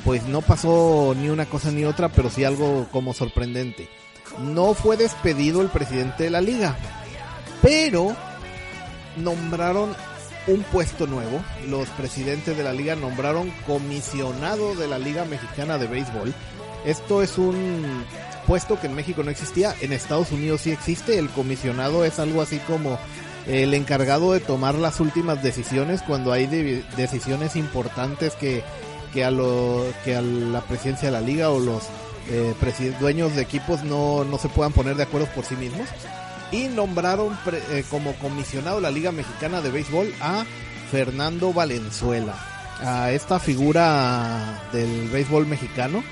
pues 0.04 0.24
no 0.24 0.42
pasó 0.42 1.14
ni 1.18 1.28
una 1.30 1.46
cosa 1.46 1.70
ni 1.70 1.84
otra, 1.84 2.10
pero 2.10 2.28
sí 2.28 2.44
algo 2.44 2.86
como 2.92 3.14
sorprendente. 3.14 3.88
No 4.40 4.74
fue 4.74 4.96
despedido 4.96 5.62
el 5.62 5.68
presidente 5.68 6.24
de 6.24 6.30
la 6.30 6.40
liga, 6.40 6.76
pero 7.62 8.14
nombraron 9.16 9.94
un 10.46 10.62
puesto 10.64 11.06
nuevo. 11.06 11.42
Los 11.68 11.88
presidentes 11.90 12.56
de 12.56 12.62
la 12.62 12.72
liga 12.72 12.96
nombraron 12.96 13.50
comisionado 13.66 14.74
de 14.74 14.88
la 14.88 14.98
Liga 14.98 15.24
Mexicana 15.24 15.78
de 15.78 15.86
Béisbol. 15.86 16.34
Esto 16.84 17.22
es 17.22 17.38
un 17.38 18.04
puesto 18.46 18.78
que 18.78 18.86
en 18.86 18.94
México 18.94 19.22
no 19.22 19.30
existía, 19.30 19.74
en 19.80 19.92
Estados 19.92 20.32
Unidos 20.32 20.62
sí 20.62 20.70
existe. 20.70 21.18
El 21.18 21.30
comisionado 21.30 22.04
es 22.04 22.18
algo 22.18 22.42
así 22.42 22.58
como 22.58 22.98
el 23.46 23.74
encargado 23.74 24.32
de 24.32 24.40
tomar 24.40 24.74
las 24.74 25.00
últimas 25.00 25.42
decisiones 25.42 26.02
cuando 26.02 26.32
hay 26.32 26.46
de 26.46 26.82
decisiones 26.96 27.56
importantes 27.56 28.34
que, 28.34 28.62
que, 29.12 29.24
a 29.24 29.30
lo, 29.30 29.84
que 30.04 30.16
a 30.16 30.22
la 30.22 30.62
presidencia 30.62 31.08
de 31.08 31.12
la 31.12 31.20
liga 31.20 31.50
o 31.50 31.58
los 31.58 31.84
eh, 32.30 32.54
dueños 33.00 33.34
de 33.34 33.42
equipos 33.42 33.84
no, 33.84 34.24
no 34.24 34.38
se 34.38 34.48
puedan 34.48 34.72
poner 34.72 34.96
de 34.96 35.02
acuerdo 35.02 35.26
por 35.34 35.44
sí 35.44 35.56
mismos 35.56 35.88
y 36.54 36.68
nombraron 36.68 37.36
eh, 37.70 37.84
como 37.90 38.14
comisionado 38.14 38.76
de 38.76 38.82
la 38.82 38.90
Liga 38.90 39.10
Mexicana 39.10 39.60
de 39.60 39.70
Béisbol 39.70 40.14
a 40.20 40.44
Fernando 40.90 41.52
Valenzuela, 41.52 42.34
a 42.80 43.10
esta 43.10 43.40
figura 43.40 44.62
del 44.72 45.08
béisbol 45.08 45.46
mexicano 45.46 46.04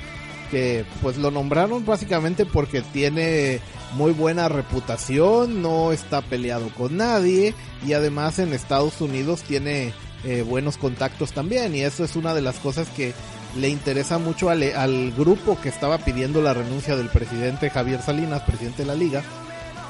que 0.51 0.85
pues 1.01 1.17
lo 1.17 1.31
nombraron 1.31 1.87
básicamente 1.87 2.45
porque 2.45 2.83
tiene 2.83 3.61
muy 3.95 4.13
buena 4.13 4.49
reputación, 4.49 5.63
no 5.63 5.93
está 5.93 6.21
peleado 6.21 6.69
con 6.77 6.97
nadie 6.97 7.55
y 7.87 7.93
además 7.93 8.39
en 8.39 8.53
Estados 8.53 9.01
Unidos 9.01 9.43
tiene 9.43 9.95
eh, 10.25 10.43
buenos 10.43 10.77
contactos 10.77 11.33
también. 11.33 11.75
Y 11.75 11.83
eso 11.83 12.05
es 12.05 12.17
una 12.17 12.35
de 12.35 12.43
las 12.43 12.57
cosas 12.59 12.89
que 12.91 13.15
le 13.57 13.69
interesa 13.69 14.19
mucho 14.19 14.51
al, 14.51 14.63
al 14.63 15.13
grupo 15.13 15.59
que 15.61 15.69
estaba 15.69 15.99
pidiendo 15.99 16.43
la 16.43 16.53
renuncia 16.53 16.97
del 16.97 17.09
presidente 17.09 17.71
Javier 17.71 18.03
Salinas, 18.03 18.43
presidente 18.43 18.83
de 18.83 18.89
la 18.89 18.95
liga, 18.95 19.23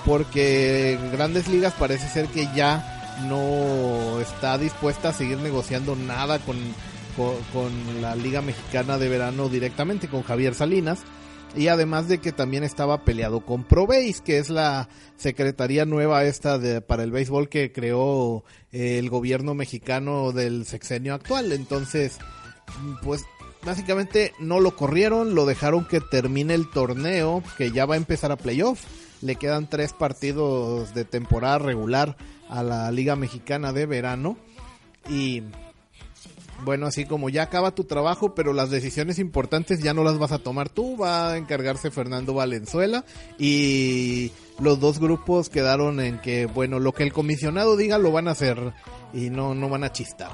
porque 0.05 0.99
Grandes 1.13 1.49
Ligas 1.49 1.75
parece 1.75 2.09
ser 2.09 2.27
que 2.27 2.49
ya 2.55 3.17
no 3.29 4.21
está 4.21 4.59
dispuesta 4.59 5.11
a 5.11 5.13
seguir 5.13 5.39
negociando 5.39 5.95
nada 5.97 6.39
con, 6.41 6.57
con, 7.53 7.73
la 8.01 8.17
Liga 8.17 8.43
Mexicana 8.43 8.99
de 8.99 9.09
Verano 9.09 9.49
directamente 9.49 10.09
con 10.09 10.23
Javier 10.23 10.55
Salinas. 10.55 11.01
Y 11.55 11.69
además 11.69 12.09
de 12.09 12.19
que 12.19 12.33
también 12.33 12.65
estaba 12.65 13.05
peleado 13.05 13.45
con 13.45 13.65
ProBase, 13.65 14.23
que 14.25 14.39
es 14.39 14.49
la 14.49 14.89
secretaría 15.17 15.85
nueva 15.85 16.25
esta 16.25 16.59
de, 16.59 16.81
para 16.81 17.03
el 17.03 17.11
béisbol 17.11 17.51
que 17.51 17.73
creó 17.73 18.43
eh, 18.73 18.99
el 18.99 19.11
gobierno 19.11 19.53
mexicano 19.53 20.33
del 20.33 20.65
sexenio 20.65 21.13
actual. 21.13 21.53
Entonces, 21.53 22.19
pues 23.03 23.27
básicamente 23.63 24.33
no 24.39 24.61
lo 24.61 24.75
corrieron, 24.77 25.35
lo 25.35 25.45
dejaron 25.45 25.85
que 25.85 26.01
termine 26.01 26.55
el 26.55 26.71
torneo, 26.71 27.43
que 27.59 27.71
ya 27.71 27.85
va 27.85 27.95
a 27.95 27.99
empezar 27.99 28.33
a 28.33 28.37
playoff 28.37 28.81
le 29.23 29.37
quedan 29.37 29.69
tres 29.69 29.93
partidos 29.93 30.95
de 30.95 31.05
temporada 31.05 31.59
regular 31.59 32.17
a 32.49 32.63
la 32.63 32.91
Liga 32.91 33.17
Mexicana 33.17 33.73
de 33.73 33.87
Verano. 33.87 34.37
Y 35.09 35.43
bueno, 36.65 36.87
así 36.87 37.05
como 37.05 37.29
ya 37.29 37.45
acaba 37.45 37.75
tu 37.75 37.85
trabajo, 37.85 38.35
pero 38.35 38.53
las 38.53 38.71
decisiones 38.71 39.19
importantes 39.19 39.83
ya 39.83 39.95
no 39.95 40.05
las 40.05 40.19
vas 40.19 40.33
a 40.33 40.39
tomar 40.39 40.69
tú, 40.69 40.97
va 40.97 41.33
a 41.33 41.37
encargarse 41.37 41.91
Fernando 41.91 42.35
Valenzuela 42.35 43.05
y 43.39 44.31
los 44.61 44.79
dos 44.79 45.01
grupos 45.01 45.49
quedaron 45.49 46.01
en 46.01 46.21
que, 46.21 46.47
bueno, 46.47 46.79
lo 46.79 46.93
que 46.93 47.03
el 47.03 47.13
comisionado 47.13 47.77
diga 47.77 47.99
lo 47.99 48.13
van 48.13 48.29
a 48.29 48.33
hacer 48.33 48.73
y 49.13 49.31
no, 49.31 49.55
no 49.55 49.69
van 49.69 49.85
a 49.85 49.93
chistar. 49.93 50.31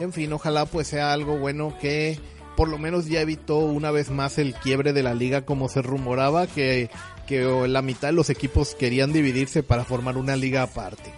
En 0.00 0.12
fin, 0.12 0.32
ojalá 0.32 0.66
pues 0.66 0.88
sea 0.88 1.12
algo 1.12 1.38
bueno 1.38 1.74
que 1.80 2.18
por 2.56 2.68
lo 2.68 2.78
menos 2.78 3.06
ya 3.06 3.20
evitó 3.20 3.58
una 3.58 3.90
vez 3.90 4.10
más 4.10 4.38
el 4.38 4.54
quiebre 4.54 4.92
de 4.92 5.02
la 5.02 5.14
liga 5.14 5.42
como 5.42 5.68
se 5.68 5.82
rumoraba 5.82 6.46
que 6.46 6.90
que 7.26 7.42
la 7.68 7.82
mitad 7.82 8.08
de 8.08 8.14
los 8.14 8.30
equipos 8.30 8.74
querían 8.74 9.12
dividirse 9.12 9.62
para 9.62 9.84
formar 9.84 10.16
una 10.16 10.36
liga 10.36 10.62
aparte. 10.62 11.12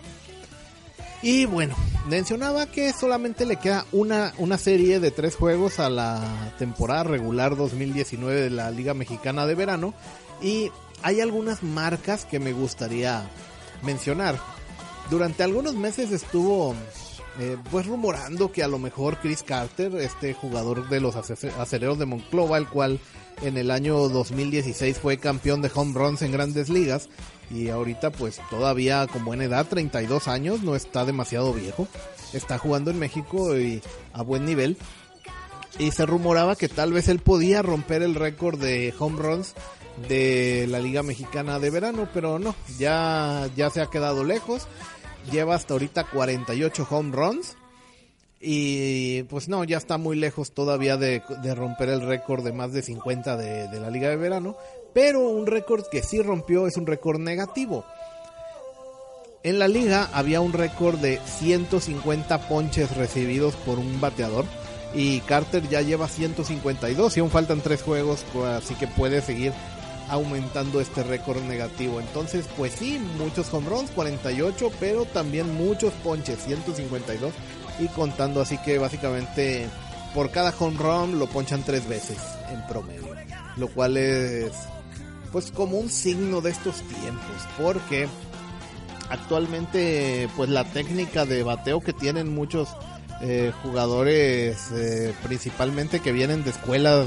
Y 1.23 1.47
bueno, 1.47 1.75
mencionaba 2.09 2.67
que 2.67 2.93
solamente 2.93 3.47
le 3.47 3.57
queda 3.57 3.87
una, 3.93 4.33
una 4.39 4.59
serie 4.59 5.01
de 5.01 5.11
tres 5.11 5.35
juegos 5.35 5.81
a 5.81 5.89
la 5.89 6.55
temporada 6.59 7.05
regular 7.05 7.57
2019 7.57 8.43
de 8.43 8.51
la 8.51 8.71
Liga 8.71 8.95
Mexicana 8.95 9.47
de 9.47 9.55
Verano. 9.55 9.95
Y 10.41 10.71
hay 11.03 11.21
algunas 11.21 11.63
marcas 11.63 12.27
que 12.27 12.39
me 12.39 12.53
gustaría 12.53 13.29
mencionar. 13.83 14.39
Durante 15.11 15.43
algunos 15.43 15.75
meses 15.75 16.13
estuvo 16.13 16.75
eh, 17.39 17.57
pues 17.71 17.87
rumorando 17.87 18.51
que 18.51 18.63
a 18.63 18.69
lo 18.69 18.79
mejor 18.79 19.19
Chris 19.19 19.43
Carter, 19.43 19.95
este 19.97 20.33
jugador 20.33 20.89
de 20.89 21.01
los 21.01 21.17
aceleros 21.17 21.99
de 21.99 22.07
Monclova, 22.07 22.57
el 22.57 22.67
cual 22.67 23.01
en 23.43 23.57
el 23.57 23.71
año 23.71 23.97
2016 24.09 24.99
fue 24.99 25.19
campeón 25.19 25.63
de 25.63 25.71
home 25.75 25.95
runs 25.95 26.23
en 26.23 26.33
grandes 26.33 26.69
ligas 26.69 27.09
y 27.51 27.69
ahorita 27.69 28.11
pues 28.11 28.41
todavía 28.51 29.07
con 29.07 29.25
buena 29.25 29.45
edad, 29.45 29.67
32 29.69 30.29
años, 30.29 30.63
no 30.63 30.75
está 30.75 31.05
demasiado 31.05 31.53
viejo, 31.53 31.87
está 32.33 32.59
jugando 32.59 32.91
en 32.91 32.99
México 32.99 33.57
y 33.57 33.83
a 34.13 34.23
buen 34.23 34.45
nivel. 34.45 34.77
Y 35.79 35.91
se 35.91 36.07
rumoraba 36.07 36.57
que 36.57 36.69
tal 36.69 36.93
vez 36.93 37.09
él 37.09 37.19
podía 37.19 37.61
romper 37.61 38.03
el 38.03 38.15
récord 38.15 38.59
de 38.59 38.95
home 38.99 39.19
runs 39.21 39.55
de 40.09 40.67
la 40.69 40.79
Liga 40.79 41.03
Mexicana 41.03 41.59
de 41.59 41.71
verano, 41.71 42.09
pero 42.15 42.39
no, 42.39 42.55
ya, 42.79 43.49
ya 43.57 43.69
se 43.71 43.83
ha 43.83 43.87
quedado 43.87 44.25
lejos. 44.25 44.67
Lleva 45.31 45.55
hasta 45.55 45.75
ahorita 45.75 46.05
48 46.05 46.87
home 46.89 47.13
runs. 47.13 47.57
Y 48.49 49.25
pues 49.25 49.49
no, 49.49 49.65
ya 49.65 49.77
está 49.77 49.99
muy 49.99 50.15
lejos 50.15 50.53
todavía 50.53 50.97
de, 50.97 51.21
romper 51.57 51.89
el 51.89 52.01
récord 52.01 52.45
de 52.45 52.53
más 52.53 52.73
de 52.73 52.81
50 52.81 53.37
de, 53.37 53.81
la 53.81 53.91
Liga 53.91 54.09
de 54.09 54.15
Verano. 54.15 54.57
Pero 54.95 55.29
un 55.29 55.49
récord 55.49 55.85
que 55.91 56.01
sí 56.01 56.23
rompió 56.23 56.69
es 56.69 56.77
un 56.77 56.87
récord 56.87 57.19
negativo. 57.19 57.85
En 59.43 59.59
la 59.59 59.67
liga 59.67 60.11
había 60.13 60.41
un 60.41 60.53
récord 60.53 60.97
de 61.01 61.19
150 61.25 62.49
ponches 62.49 62.97
recibidos 62.97 63.57
por 63.57 63.81
un 63.81 64.01
bateador 64.01 64.45
y 64.95 65.21
Carter 65.23 65.69
ya 65.69 65.83
lleva 65.83 66.07
152 66.07 67.17
y 67.17 67.21
aún 67.21 67.31
faltan 67.31 67.61
tres 67.63 67.83
juegos, 67.83 68.25
pues, 68.33 68.47
así 68.47 68.77
que 68.77 68.87
puede 68.87 69.23
seguir 69.23 69.53
aumentando 70.09 70.81
este 70.81 71.03
récord 71.03 71.43
negativo. 71.43 72.01
Entonces, 72.01 72.47
pues 72.57 72.75
sí, 72.75 73.01
muchos 73.19 73.53
home 73.53 73.69
runs, 73.69 73.91
48, 73.91 74.71
pero 74.79 75.05
también 75.05 75.53
muchos 75.57 75.93
ponches, 75.95 76.39
152 76.45 77.33
y 77.79 77.89
contando, 77.89 78.41
así 78.41 78.59
que 78.59 78.79
básicamente 78.79 79.67
por 80.15 80.31
cada 80.31 80.55
home 80.59 80.79
run 80.79 81.19
lo 81.19 81.27
ponchan 81.27 81.63
tres 81.63 81.87
veces 81.89 82.19
en 82.51 82.67
promedio, 82.67 83.15
lo 83.57 83.69
cual 83.69 83.97
es 83.97 84.53
pues 85.33 85.51
como 85.51 85.79
un 85.79 85.91
signo 85.91 86.41
de 86.41 86.51
estos 86.51 86.77
tiempos, 86.83 87.37
porque 87.59 88.09
actualmente 89.11 90.29
pues 90.37 90.49
la 90.49 90.65
técnica 90.65 91.27
de 91.27 91.43
bateo 91.43 91.81
que 91.81 91.93
tienen 91.93 92.35
muchos 92.35 92.69
eh, 93.23 93.53
jugadores 93.63 94.71
eh, 94.73 95.15
principalmente 95.23 96.01
que 96.01 96.13
vienen 96.13 96.45
de 96.45 96.51
escuelas 96.51 97.07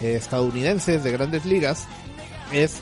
eh, 0.00 0.14
estadounidenses 0.14 1.04
de 1.04 1.12
grandes 1.12 1.44
ligas 1.44 1.86
es 2.52 2.80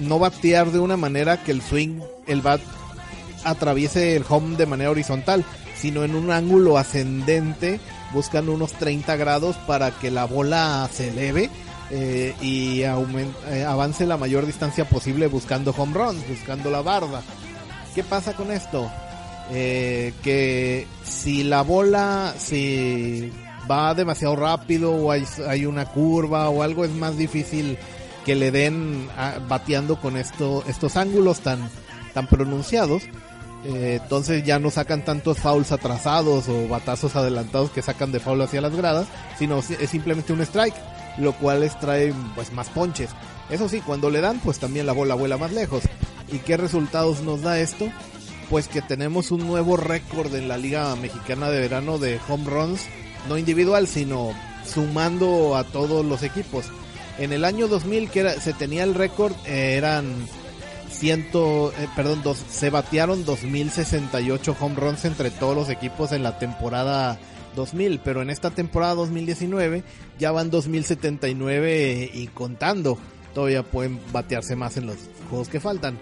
no 0.00 0.18
batear 0.18 0.70
de 0.70 0.78
una 0.80 0.98
manera 0.98 1.42
que 1.42 1.50
el 1.50 1.62
swing, 1.62 2.00
el 2.26 2.42
bat 2.42 2.60
atraviese 3.46 4.16
el 4.16 4.24
home 4.28 4.56
de 4.56 4.66
manera 4.66 4.90
horizontal, 4.90 5.44
sino 5.76 6.04
en 6.04 6.14
un 6.14 6.30
ángulo 6.30 6.78
ascendente, 6.78 7.80
buscando 8.12 8.52
unos 8.52 8.72
30 8.72 9.16
grados 9.16 9.56
para 9.66 9.90
que 9.90 10.10
la 10.10 10.24
bola 10.24 10.88
se 10.92 11.08
eleve 11.08 11.50
y 12.42 12.82
avance 12.82 14.06
la 14.06 14.16
mayor 14.16 14.44
distancia 14.44 14.88
posible 14.88 15.28
buscando 15.28 15.74
home 15.76 15.94
runs, 15.94 16.28
buscando 16.28 16.70
la 16.70 16.82
barda. 16.82 17.22
¿Qué 17.94 18.02
pasa 18.02 18.34
con 18.34 18.50
esto? 18.50 18.90
eh, 19.50 20.12
que 20.22 20.86
si 21.04 21.44
la 21.44 21.62
bola 21.62 22.34
si 22.38 23.30
va 23.70 23.94
demasiado 23.94 24.36
rápido 24.36 24.92
o 24.92 25.10
hay, 25.10 25.24
hay, 25.48 25.66
una 25.66 25.86
curva 25.86 26.48
o 26.48 26.62
algo 26.62 26.84
es 26.84 26.90
más 26.92 27.16
difícil 27.16 27.78
que 28.24 28.34
le 28.34 28.50
den 28.50 29.08
bateando 29.48 30.00
con 30.00 30.16
esto, 30.16 30.64
estos 30.68 30.96
ángulos 30.96 31.40
tan, 31.40 31.68
tan 32.12 32.26
pronunciados. 32.26 33.02
Eh, 33.64 33.98
entonces 34.02 34.44
ya 34.44 34.58
no 34.58 34.70
sacan 34.70 35.04
tantos 35.04 35.38
fouls 35.38 35.72
atrasados 35.72 36.48
o 36.48 36.68
batazos 36.68 37.16
adelantados 37.16 37.70
que 37.70 37.82
sacan 37.82 38.12
de 38.12 38.20
foul 38.20 38.40
hacia 38.42 38.60
las 38.60 38.76
gradas, 38.76 39.08
sino 39.38 39.58
es 39.58 39.90
simplemente 39.90 40.32
un 40.32 40.40
strike, 40.42 40.76
lo 41.18 41.32
cual 41.32 41.60
les 41.60 41.78
trae 41.78 42.12
pues 42.34 42.52
más 42.52 42.68
ponches. 42.68 43.10
Eso 43.50 43.68
sí, 43.68 43.80
cuando 43.80 44.10
le 44.10 44.20
dan, 44.20 44.40
pues 44.40 44.58
también 44.58 44.86
la 44.86 44.92
bola 44.92 45.14
vuela 45.14 45.36
más 45.36 45.52
lejos. 45.52 45.82
¿Y 46.30 46.38
qué 46.38 46.56
resultados 46.56 47.22
nos 47.22 47.42
da 47.42 47.58
esto? 47.60 47.88
pues 48.50 48.68
que 48.68 48.82
tenemos 48.82 49.30
un 49.30 49.46
nuevo 49.46 49.76
récord 49.76 50.34
en 50.34 50.48
la 50.48 50.56
Liga 50.56 50.94
Mexicana 50.96 51.50
de 51.50 51.60
Verano 51.60 51.98
de 51.98 52.20
home 52.28 52.48
runs, 52.48 52.82
no 53.28 53.38
individual, 53.38 53.86
sino 53.86 54.32
sumando 54.64 55.56
a 55.56 55.64
todos 55.64 56.04
los 56.04 56.22
equipos. 56.22 56.66
En 57.18 57.32
el 57.32 57.44
año 57.44 57.66
2000 57.66 58.10
que 58.10 58.20
era, 58.20 58.40
se 58.40 58.52
tenía 58.52 58.84
el 58.84 58.94
récord, 58.94 59.32
eh, 59.46 59.74
eran 59.76 60.14
ciento, 60.98 61.72
eh, 61.78 61.88
perdón, 61.94 62.22
dos, 62.22 62.38
se 62.48 62.70
batearon 62.70 63.24
2068 63.24 64.56
home 64.58 64.74
runs 64.76 65.04
entre 65.04 65.30
todos 65.30 65.54
los 65.54 65.68
equipos 65.68 66.12
en 66.12 66.22
la 66.22 66.38
temporada 66.38 67.18
2000, 67.54 68.00
pero 68.00 68.22
en 68.22 68.30
esta 68.30 68.50
temporada 68.50 68.94
2019 68.94 69.82
ya 70.18 70.32
van 70.32 70.50
2079 70.50 72.10
y 72.12 72.26
contando. 72.28 72.98
Todavía 73.34 73.62
pueden 73.62 74.00
batearse 74.12 74.56
más 74.56 74.76
en 74.76 74.86
los 74.86 74.96
juegos 75.28 75.48
que 75.48 75.60
faltan. 75.60 75.98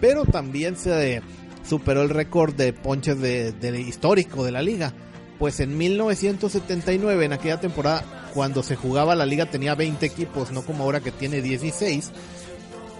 Pero 0.00 0.24
también 0.24 0.76
se 0.76 1.22
superó 1.68 2.02
el 2.02 2.10
récord 2.10 2.54
de 2.54 2.72
ponches 2.72 3.20
de, 3.20 3.84
histórico 3.86 4.44
de 4.44 4.52
la 4.52 4.62
liga. 4.62 4.92
Pues 5.38 5.60
en 5.60 5.76
1979, 5.76 7.24
en 7.24 7.32
aquella 7.32 7.60
temporada, 7.60 8.30
cuando 8.32 8.62
se 8.62 8.76
jugaba 8.76 9.14
la 9.14 9.26
liga 9.26 9.46
tenía 9.46 9.74
20 9.74 10.04
equipos, 10.06 10.50
no 10.50 10.62
como 10.62 10.84
ahora 10.84 11.00
que 11.00 11.10
tiene 11.10 11.42
16. 11.42 12.12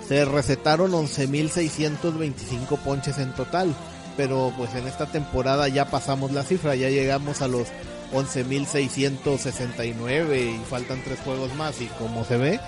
Se 0.09 0.25
recetaron 0.25 0.93
11.625 0.93 2.79
ponches 2.79 3.19
en 3.19 3.35
total. 3.35 3.75
Pero 4.17 4.53
pues 4.57 4.75
en 4.75 4.87
esta 4.87 5.07
temporada 5.07 5.69
ya 5.69 5.91
pasamos 5.91 6.33
la 6.33 6.43
cifra, 6.43 6.75
ya 6.75 6.89
llegamos 6.89 7.43
a 7.43 7.49
los 7.49 7.69
11.669 8.13 10.39
y 10.39 10.59
faltan 10.65 11.03
tres 11.05 11.19
juegos 11.21 11.55
más 11.55 11.83
y 11.83 11.87
como 11.99 12.25
se 12.25 12.39
ve, 12.39 12.59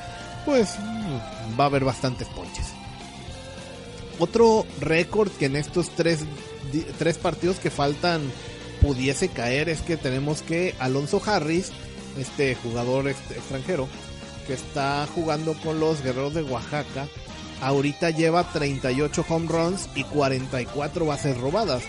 pues 0.44 0.76
va 1.58 1.64
a 1.64 1.68
haber 1.68 1.84
bastantes 1.84 2.28
ponches. 2.28 2.66
Otro 4.18 4.66
récord 4.80 5.30
que 5.30 5.46
en 5.46 5.56
estos 5.56 5.88
tres, 5.90 6.20
tres 6.98 7.16
partidos 7.18 7.58
que 7.58 7.70
faltan 7.70 8.20
pudiese 8.82 9.28
caer 9.28 9.68
es 9.68 9.80
que 9.80 9.96
tenemos 9.96 10.42
que 10.42 10.74
Alonso 10.80 11.22
Harris, 11.24 11.70
este 12.18 12.56
jugador 12.56 13.08
extranjero, 13.08 13.88
que 14.46 14.54
está 14.54 15.06
jugando 15.14 15.54
con 15.54 15.80
los 15.80 16.02
Guerreros 16.02 16.34
de 16.34 16.42
Oaxaca, 16.42 17.08
ahorita 17.60 18.10
lleva 18.10 18.50
38 18.52 19.24
home 19.28 19.48
runs 19.48 19.88
y 19.94 20.04
44 20.04 21.06
bases 21.06 21.36
robadas, 21.38 21.82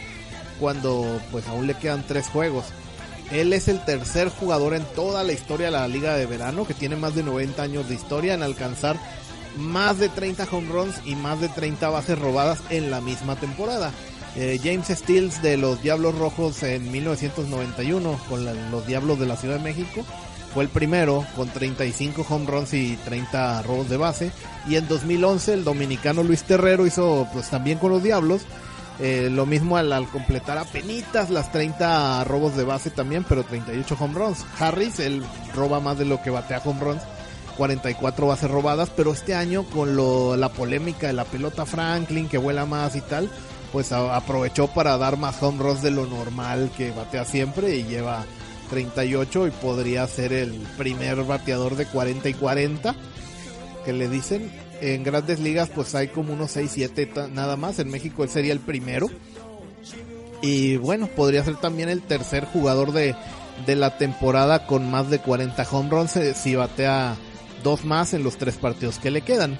cuando 0.60 1.22
pues 1.32 1.48
aún 1.48 1.68
le 1.68 1.76
quedan 1.76 2.06
tres 2.06 2.28
juegos. 2.28 2.66
Él 3.32 3.54
es 3.54 3.68
el 3.68 3.84
tercer 3.86 4.30
jugador 4.30 4.74
en 4.74 4.84
toda 4.96 5.24
la 5.24 5.34
historia 5.34 5.68
de 5.68 5.72
la 5.74 5.88
Liga 5.88 6.16
de 6.16 6.26
Verano, 6.26 6.66
que 6.66 6.74
tiene 6.74 6.96
más 6.96 7.14
de 7.16 7.24
90 7.24 7.62
años 7.62 7.88
de 7.88 7.96
historia 7.96 8.34
en 8.34 8.42
alcanzar 8.42 8.98
más 9.58 10.00
de 10.00 10.10
30 10.10 10.48
home 10.52 10.72
runs 10.72 10.96
y 11.06 11.16
más 11.16 11.40
de 11.40 11.50
30 11.50 11.90
bases 11.90 12.18
robadas 12.18 12.60
en 12.70 12.90
la 12.90 13.02
misma 13.02 13.36
temporada. 13.36 13.92
Eh, 14.36 14.60
James 14.64 14.88
Steels 14.88 15.42
de 15.42 15.58
los 15.58 15.82
Diablos 15.82 16.16
Rojos 16.18 16.62
en 16.64 16.92
1991 16.92 18.20
con 18.30 18.46
los 18.72 18.88
Diablos 18.88 19.20
de 19.20 19.26
la 19.26 19.36
Ciudad 19.36 19.58
de 19.58 19.64
México 19.64 20.06
fue 20.54 20.64
el 20.64 20.70
primero 20.70 21.26
con 21.36 21.50
35 21.50 22.26
home 22.28 22.46
runs 22.46 22.74
y 22.74 22.96
30 22.98 23.62
robos 23.64 23.90
de 23.90 23.98
base. 23.98 24.32
Y 24.68 24.76
en 24.76 24.88
2011 24.88 25.54
el 25.54 25.64
dominicano 25.64 26.24
Luis 26.24 26.44
Terrero 26.44 26.86
hizo 26.86 27.28
pues 27.34 27.50
también 27.50 27.78
con 27.78 27.92
los 27.92 28.04
Diablos 28.04 28.42
eh, 29.00 29.30
lo 29.32 29.46
mismo 29.46 29.78
al, 29.78 30.08
completar 30.10 30.58
a 30.58 30.66
penitas 30.66 31.30
las 31.30 31.54
30 31.54 32.26
robos 32.26 32.58
de 32.58 32.66
base 32.66 32.90
también 32.90 33.24
pero 33.28 33.44
38 33.44 33.98
home 34.00 34.14
runs. 34.14 34.46
Harris 34.60 35.00
él 35.00 35.24
roba 35.56 35.80
más 35.80 35.98
de 35.98 36.06
lo 36.06 36.22
que 36.22 36.30
batea 36.30 36.62
home 36.64 36.82
runs 36.82 37.02
44 37.60 38.26
bases 38.26 38.50
robadas, 38.50 38.90
pero 38.96 39.12
este 39.12 39.36
año 39.36 39.64
con 39.64 39.98
lo, 39.98 40.38
la 40.38 40.48
polémica 40.48 41.08
de 41.08 41.14
la 41.14 41.26
pelota 41.26 41.66
Franklin 41.66 42.30
que 42.30 42.38
vuela 42.38 42.66
más 42.66 42.96
y 42.96 43.02
tal, 43.02 43.30
pues 43.74 43.92
aprovechó 43.92 44.68
para 44.68 44.98
dar 44.98 45.18
más 45.18 45.44
home 45.44 45.62
runs 45.62 45.82
de 45.82 45.92
lo 45.92 46.06
normal 46.06 46.72
que 46.78 46.92
batea 46.92 47.26
siempre 47.26 47.76
y 47.76 47.84
lleva 47.84 48.24
38 48.70 49.48
y 49.48 49.52
podría 49.52 50.06
ser 50.08 50.34
el 50.34 50.52
primer 50.78 51.24
bateador 51.24 51.76
de 51.76 51.86
40 51.86 52.30
y 52.30 52.34
40 52.34 52.96
que 53.86 53.94
le 53.94 54.08
dicen. 54.08 54.52
En 54.82 55.04
grandes 55.04 55.40
ligas 55.40 55.70
pues 55.70 55.94
hay 55.96 56.08
como 56.08 56.34
unos 56.34 56.52
6, 56.52 56.72
7 56.74 57.12
nada 57.34 57.58
más, 57.58 57.80
en 57.80 57.90
México 57.90 58.24
él 58.24 58.30
sería 58.30 58.54
el 58.54 58.60
primero. 58.60 59.08
Y 60.42 60.78
bueno, 60.78 61.08
podría 61.08 61.44
ser 61.44 61.58
también 61.58 61.90
el 61.90 62.02
tercer 62.02 62.46
jugador 62.46 62.94
de, 62.94 63.16
de 63.66 63.76
la 63.76 63.98
temporada 63.98 64.66
con 64.66 64.90
más 64.90 65.10
de 65.10 65.20
40 65.20 65.68
home 65.70 65.90
runs 65.90 66.16
eh, 66.16 66.34
si 66.34 66.56
batea 66.56 67.18
dos 67.64 67.84
más 67.84 68.14
en 68.14 68.24
los 68.24 68.38
tres 68.38 68.56
partidos 68.56 69.00
que 69.00 69.12
le 69.12 69.22
quedan. 69.22 69.58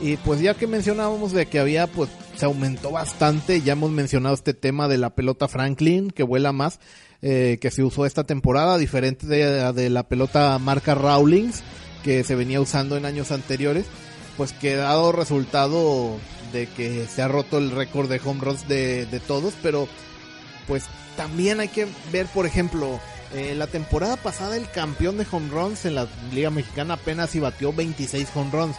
Y 0.00 0.16
pues 0.18 0.40
ya 0.40 0.54
que 0.54 0.66
mencionábamos 0.66 1.32
de 1.32 1.46
que 1.46 1.58
había, 1.58 1.86
pues 1.86 2.08
se 2.38 2.44
aumentó 2.44 2.92
bastante, 2.92 3.62
ya 3.62 3.72
hemos 3.72 3.90
mencionado 3.90 4.34
este 4.34 4.54
tema 4.54 4.86
de 4.86 4.96
la 4.96 5.10
pelota 5.10 5.48
Franklin, 5.48 6.12
que 6.12 6.22
vuela 6.22 6.52
más, 6.52 6.78
eh, 7.20 7.58
que 7.60 7.72
se 7.72 7.82
usó 7.82 8.06
esta 8.06 8.22
temporada, 8.22 8.78
diferente 8.78 9.26
de, 9.26 9.72
de, 9.72 9.90
la 9.90 10.04
pelota 10.04 10.56
marca 10.60 10.94
Rawlings, 10.94 11.64
que 12.04 12.22
se 12.22 12.36
venía 12.36 12.60
usando 12.60 12.96
en 12.96 13.06
años 13.06 13.32
anteriores, 13.32 13.86
pues 14.36 14.52
que 14.52 14.74
ha 14.74 14.84
dado 14.84 15.10
resultado 15.10 16.16
de 16.52 16.68
que 16.68 17.08
se 17.08 17.22
ha 17.22 17.28
roto 17.28 17.58
el 17.58 17.72
récord 17.72 18.08
de 18.08 18.20
home 18.24 18.40
runs 18.40 18.68
de, 18.68 19.20
todos, 19.26 19.54
pero 19.60 19.88
pues 20.68 20.84
también 21.16 21.58
hay 21.58 21.68
que 21.68 21.88
ver, 22.12 22.26
por 22.26 22.46
ejemplo, 22.46 23.00
eh, 23.34 23.56
la 23.56 23.66
temporada 23.66 24.14
pasada 24.16 24.56
el 24.56 24.70
campeón 24.70 25.18
de 25.18 25.26
home 25.28 25.50
runs 25.50 25.86
en 25.86 25.96
la 25.96 26.06
Liga 26.32 26.50
Mexicana 26.50 26.94
apenas 26.94 27.34
y 27.34 27.40
batió 27.40 27.72
26 27.72 28.28
home 28.32 28.50
runs. 28.52 28.76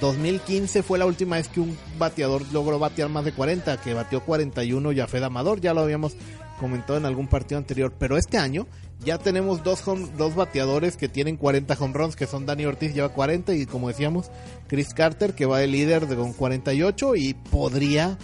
2015 0.00 0.78
eh, 0.78 0.82
fue 0.82 0.98
la 0.98 1.06
última 1.06 1.36
vez 1.36 1.48
que 1.48 1.60
un 1.60 1.76
bateador 1.98 2.42
logró 2.52 2.78
batear 2.78 3.08
más 3.08 3.24
de 3.24 3.32
40, 3.32 3.80
que 3.80 3.94
batió 3.94 4.24
41 4.24 4.92
Yafed 4.92 5.22
Amador, 5.22 5.60
ya 5.60 5.74
lo 5.74 5.80
habíamos 5.80 6.14
comentado 6.60 6.98
en 6.98 7.06
algún 7.06 7.28
partido 7.28 7.58
anterior, 7.58 7.92
pero 7.98 8.16
este 8.16 8.38
año 8.38 8.66
ya 9.00 9.18
tenemos 9.18 9.62
dos, 9.62 9.82
dos 10.16 10.34
bateadores 10.34 10.96
que 10.96 11.08
tienen 11.08 11.36
40 11.36 11.76
home 11.78 11.94
runs, 11.94 12.16
que 12.16 12.26
son 12.26 12.46
Dani 12.46 12.64
Ortiz 12.64 12.94
lleva 12.94 13.10
40 13.10 13.54
y 13.54 13.66
como 13.66 13.88
decíamos, 13.88 14.30
Chris 14.66 14.94
Carter 14.94 15.34
que 15.34 15.46
va 15.46 15.58
de 15.58 15.66
líder 15.66 16.06
de, 16.06 16.16
con 16.16 16.32
48 16.32 17.16
y 17.16 17.34
podría 17.34 18.18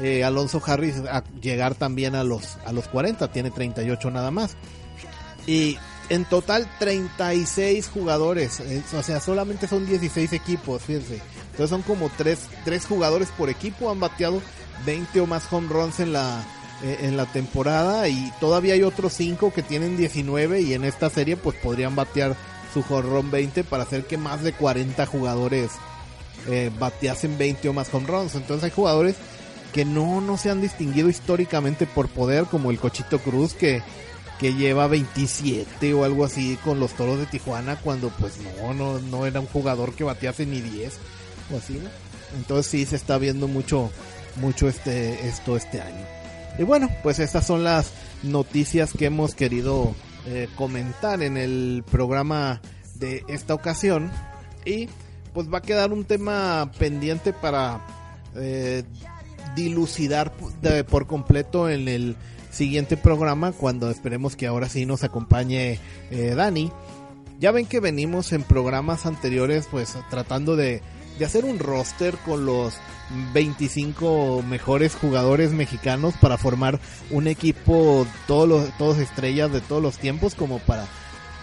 eh, 0.00 0.24
Alonso 0.24 0.62
Harris 0.64 1.02
llegar 1.40 1.74
también 1.74 2.14
a 2.14 2.24
los, 2.24 2.56
a 2.64 2.72
los 2.72 2.88
40, 2.88 3.30
tiene 3.32 3.50
38 3.50 4.10
nada 4.10 4.30
más. 4.30 4.56
Y 5.46 5.76
en 6.08 6.24
total 6.24 6.68
36 6.78 7.88
jugadores, 7.88 8.62
o 8.96 9.02
sea, 9.02 9.20
solamente 9.20 9.66
son 9.66 9.86
16 9.86 10.32
equipos, 10.32 10.82
fíjense. 10.82 11.20
Entonces 11.52 11.70
son 11.70 11.82
como 11.82 12.10
3, 12.16 12.38
tres 12.64 12.84
jugadores 12.86 13.28
por 13.30 13.48
equipo, 13.48 13.90
han 13.90 14.00
bateado 14.00 14.42
20 14.84 15.20
o 15.20 15.26
más 15.26 15.50
home 15.50 15.68
runs 15.68 16.00
en 16.00 16.12
la, 16.12 16.44
eh, 16.82 16.98
en 17.02 17.16
la 17.16 17.26
temporada 17.26 18.08
y 18.08 18.32
todavía 18.40 18.74
hay 18.74 18.82
otros 18.82 19.12
5 19.14 19.52
que 19.52 19.62
tienen 19.62 19.96
19 19.96 20.60
y 20.60 20.74
en 20.74 20.84
esta 20.84 21.08
serie 21.10 21.36
pues 21.36 21.56
podrían 21.56 21.94
batear 21.94 22.36
su 22.72 22.84
home 22.88 23.02
run 23.02 23.30
20 23.30 23.64
para 23.64 23.84
hacer 23.84 24.04
que 24.04 24.18
más 24.18 24.42
de 24.42 24.52
40 24.52 25.06
jugadores 25.06 25.70
eh, 26.48 26.70
bateasen 26.78 27.38
20 27.38 27.68
o 27.68 27.72
más 27.72 27.92
home 27.94 28.06
runs. 28.06 28.34
Entonces 28.34 28.64
hay 28.64 28.70
jugadores 28.70 29.16
que 29.72 29.84
no, 29.84 30.20
no 30.20 30.36
se 30.36 30.50
han 30.50 30.60
distinguido 30.60 31.08
históricamente 31.08 31.86
por 31.86 32.08
poder 32.08 32.44
como 32.44 32.70
el 32.70 32.78
Cochito 32.78 33.18
Cruz 33.18 33.54
que 33.54 33.82
que 34.38 34.54
lleva 34.54 34.86
27 34.86 35.94
o 35.94 36.04
algo 36.04 36.24
así 36.24 36.58
con 36.64 36.80
los 36.80 36.92
Toros 36.94 37.18
de 37.18 37.26
Tijuana 37.26 37.76
cuando 37.76 38.10
pues 38.10 38.38
no, 38.38 38.74
no, 38.74 38.98
no 38.98 39.26
era 39.26 39.40
un 39.40 39.46
jugador 39.46 39.94
que 39.94 40.04
batease 40.04 40.46
ni 40.46 40.60
10 40.60 40.98
o 41.52 41.56
así, 41.56 41.74
¿no? 41.74 41.90
Entonces 42.36 42.70
sí 42.70 42.86
se 42.86 42.96
está 42.96 43.18
viendo 43.18 43.48
mucho, 43.48 43.90
mucho 44.36 44.68
este, 44.68 45.28
esto 45.28 45.56
este 45.56 45.80
año. 45.80 46.04
Y 46.58 46.62
bueno, 46.62 46.88
pues 47.02 47.18
estas 47.18 47.46
son 47.46 47.64
las 47.64 47.92
noticias 48.22 48.92
que 48.92 49.06
hemos 49.06 49.34
querido 49.34 49.94
eh, 50.26 50.48
comentar 50.56 51.22
en 51.22 51.36
el 51.36 51.84
programa 51.90 52.60
de 52.94 53.24
esta 53.28 53.54
ocasión. 53.54 54.10
Y 54.64 54.88
pues 55.32 55.52
va 55.52 55.58
a 55.58 55.62
quedar 55.62 55.92
un 55.92 56.04
tema 56.04 56.70
pendiente 56.78 57.32
para 57.32 57.84
eh, 58.36 58.84
dilucidar 59.56 60.32
por 60.88 61.06
completo 61.06 61.68
en 61.68 61.88
el 61.88 62.16
siguiente 62.54 62.96
programa 62.96 63.52
cuando 63.52 63.90
esperemos 63.90 64.36
que 64.36 64.46
ahora 64.46 64.68
sí 64.68 64.86
nos 64.86 65.04
acompañe 65.04 65.78
eh, 66.10 66.34
Dani. 66.34 66.72
Ya 67.40 67.50
ven 67.50 67.66
que 67.66 67.80
venimos 67.80 68.32
en 68.32 68.42
programas 68.42 69.06
anteriores 69.06 69.68
pues 69.70 69.96
tratando 70.08 70.56
de, 70.56 70.82
de 71.18 71.24
hacer 71.24 71.44
un 71.44 71.58
roster 71.58 72.16
con 72.24 72.46
los 72.46 72.78
25 73.32 74.42
mejores 74.48 74.94
jugadores 74.94 75.52
mexicanos 75.52 76.14
para 76.20 76.38
formar 76.38 76.80
un 77.10 77.26
equipo 77.26 78.06
todos 78.26 78.48
los, 78.48 78.78
todos 78.78 78.98
estrellas 78.98 79.52
de 79.52 79.60
todos 79.60 79.82
los 79.82 79.98
tiempos 79.98 80.34
como 80.34 80.58
para 80.60 80.86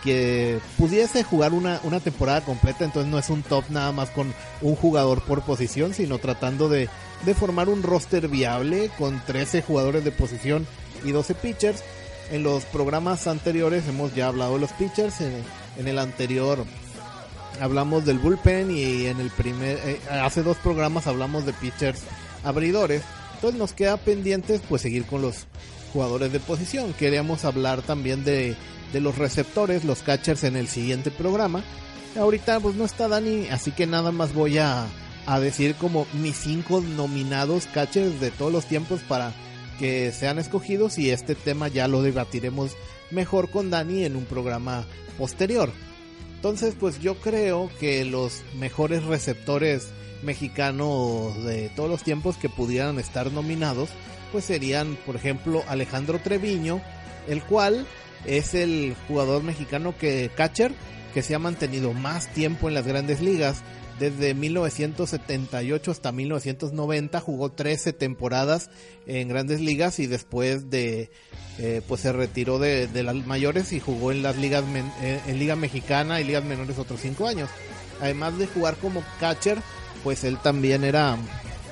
que 0.03 0.59
pudiese 0.77 1.23
jugar 1.23 1.53
una, 1.53 1.79
una 1.83 1.99
temporada 1.99 2.41
completa, 2.41 2.83
entonces 2.83 3.11
no 3.11 3.19
es 3.19 3.29
un 3.29 3.43
top 3.43 3.65
nada 3.69 3.91
más 3.91 4.09
con 4.09 4.33
un 4.61 4.75
jugador 4.75 5.21
por 5.21 5.43
posición, 5.43 5.93
sino 5.93 6.17
tratando 6.17 6.69
de, 6.69 6.89
de 7.23 7.33
formar 7.35 7.69
un 7.69 7.83
roster 7.83 8.27
viable 8.27 8.89
con 8.97 9.21
13 9.25 9.61
jugadores 9.61 10.03
de 10.03 10.11
posición 10.11 10.65
y 11.03 11.11
12 11.11 11.35
pitchers. 11.35 11.83
En 12.31 12.43
los 12.43 12.63
programas 12.65 13.27
anteriores 13.27 13.87
hemos 13.87 14.15
ya 14.15 14.27
hablado 14.27 14.53
de 14.53 14.61
los 14.61 14.71
pitchers. 14.73 15.21
En, 15.21 15.87
el 15.87 15.99
anterior 15.99 16.65
hablamos 17.59 18.05
del 18.05 18.19
bullpen 18.19 18.71
y 18.71 19.07
en 19.07 19.19
el 19.19 19.29
primer, 19.29 19.79
eh, 19.83 19.99
hace 20.09 20.43
dos 20.43 20.57
programas 20.57 21.07
hablamos 21.07 21.45
de 21.45 21.53
pitchers 21.53 22.01
abridores. 22.43 23.03
Entonces 23.35 23.59
nos 23.59 23.73
queda 23.73 23.97
pendientes 23.97 24.61
pues 24.67 24.81
seguir 24.81 25.05
con 25.05 25.21
los 25.21 25.47
jugadores 25.91 26.31
de 26.31 26.39
posición. 26.39 26.93
Queríamos 26.93 27.45
hablar 27.45 27.81
también 27.81 28.23
de, 28.23 28.55
de 28.93 29.01
los 29.01 29.17
receptores, 29.17 29.83
los 29.83 30.01
catchers 30.01 30.43
en 30.43 30.55
el 30.55 30.67
siguiente 30.67 31.11
programa. 31.11 31.63
Ahorita 32.17 32.59
pues 32.59 32.75
no 32.75 32.85
está 32.85 33.07
Dani, 33.07 33.47
así 33.47 33.71
que 33.71 33.87
nada 33.87 34.11
más 34.11 34.33
voy 34.33 34.57
a, 34.57 34.85
a 35.25 35.39
decir 35.39 35.75
como 35.75 36.05
mis 36.13 36.35
cinco 36.37 36.81
nominados 36.81 37.67
catchers 37.67 38.19
de 38.19 38.31
todos 38.31 38.51
los 38.51 38.65
tiempos 38.65 39.01
para 39.07 39.33
que 39.81 40.11
sean 40.11 40.37
escogidos 40.37 40.99
y 40.99 41.09
este 41.09 41.33
tema 41.33 41.67
ya 41.67 41.87
lo 41.87 42.03
debatiremos 42.03 42.73
mejor 43.09 43.49
con 43.49 43.71
Dani 43.71 44.05
en 44.05 44.15
un 44.15 44.25
programa 44.25 44.85
posterior. 45.17 45.71
Entonces, 46.35 46.75
pues 46.79 46.99
yo 46.99 47.15
creo 47.15 47.71
que 47.79 48.05
los 48.05 48.43
mejores 48.59 49.03
receptores 49.05 49.87
mexicanos 50.21 51.43
de 51.43 51.69
todos 51.69 51.89
los 51.89 52.03
tiempos 52.03 52.37
que 52.37 52.47
pudieran 52.47 52.99
estar 52.99 53.31
nominados, 53.31 53.89
pues 54.31 54.45
serían, 54.45 54.97
por 55.03 55.15
ejemplo, 55.15 55.63
Alejandro 55.67 56.19
Treviño, 56.19 56.79
el 57.27 57.41
cual 57.41 57.87
es 58.27 58.53
el 58.53 58.95
jugador 59.07 59.41
mexicano 59.41 59.95
que 59.97 60.29
catcher 60.35 60.73
que 61.11 61.23
se 61.23 61.33
ha 61.33 61.39
mantenido 61.39 61.91
más 61.93 62.31
tiempo 62.33 62.67
en 62.67 62.75
las 62.75 62.85
grandes 62.85 63.19
ligas 63.19 63.63
desde 64.01 64.33
1978 64.33 65.91
hasta 65.91 66.11
1990 66.11 67.19
jugó 67.21 67.51
13 67.51 67.93
temporadas 67.93 68.71
en 69.05 69.27
grandes 69.27 69.61
ligas 69.61 69.99
y 69.99 70.07
después 70.07 70.71
de 70.71 71.11
eh, 71.59 71.83
pues 71.87 72.01
se 72.01 72.11
retiró 72.11 72.57
de, 72.57 72.89
las 73.03 73.15
mayores 73.27 73.71
y 73.73 73.79
jugó 73.79 74.11
en 74.11 74.23
las 74.23 74.37
ligas 74.37 74.63
eh, 75.03 75.19
en 75.27 75.37
liga 75.37 75.55
mexicana 75.55 76.19
y 76.19 76.23
ligas 76.23 76.43
menores 76.43 76.79
otros 76.79 76.99
5 76.99 77.27
años. 77.27 77.51
Además 78.01 78.39
de 78.39 78.47
jugar 78.47 78.75
como 78.77 79.03
catcher 79.19 79.59
pues 80.03 80.23
él 80.23 80.39
también 80.39 80.83
era 80.83 81.15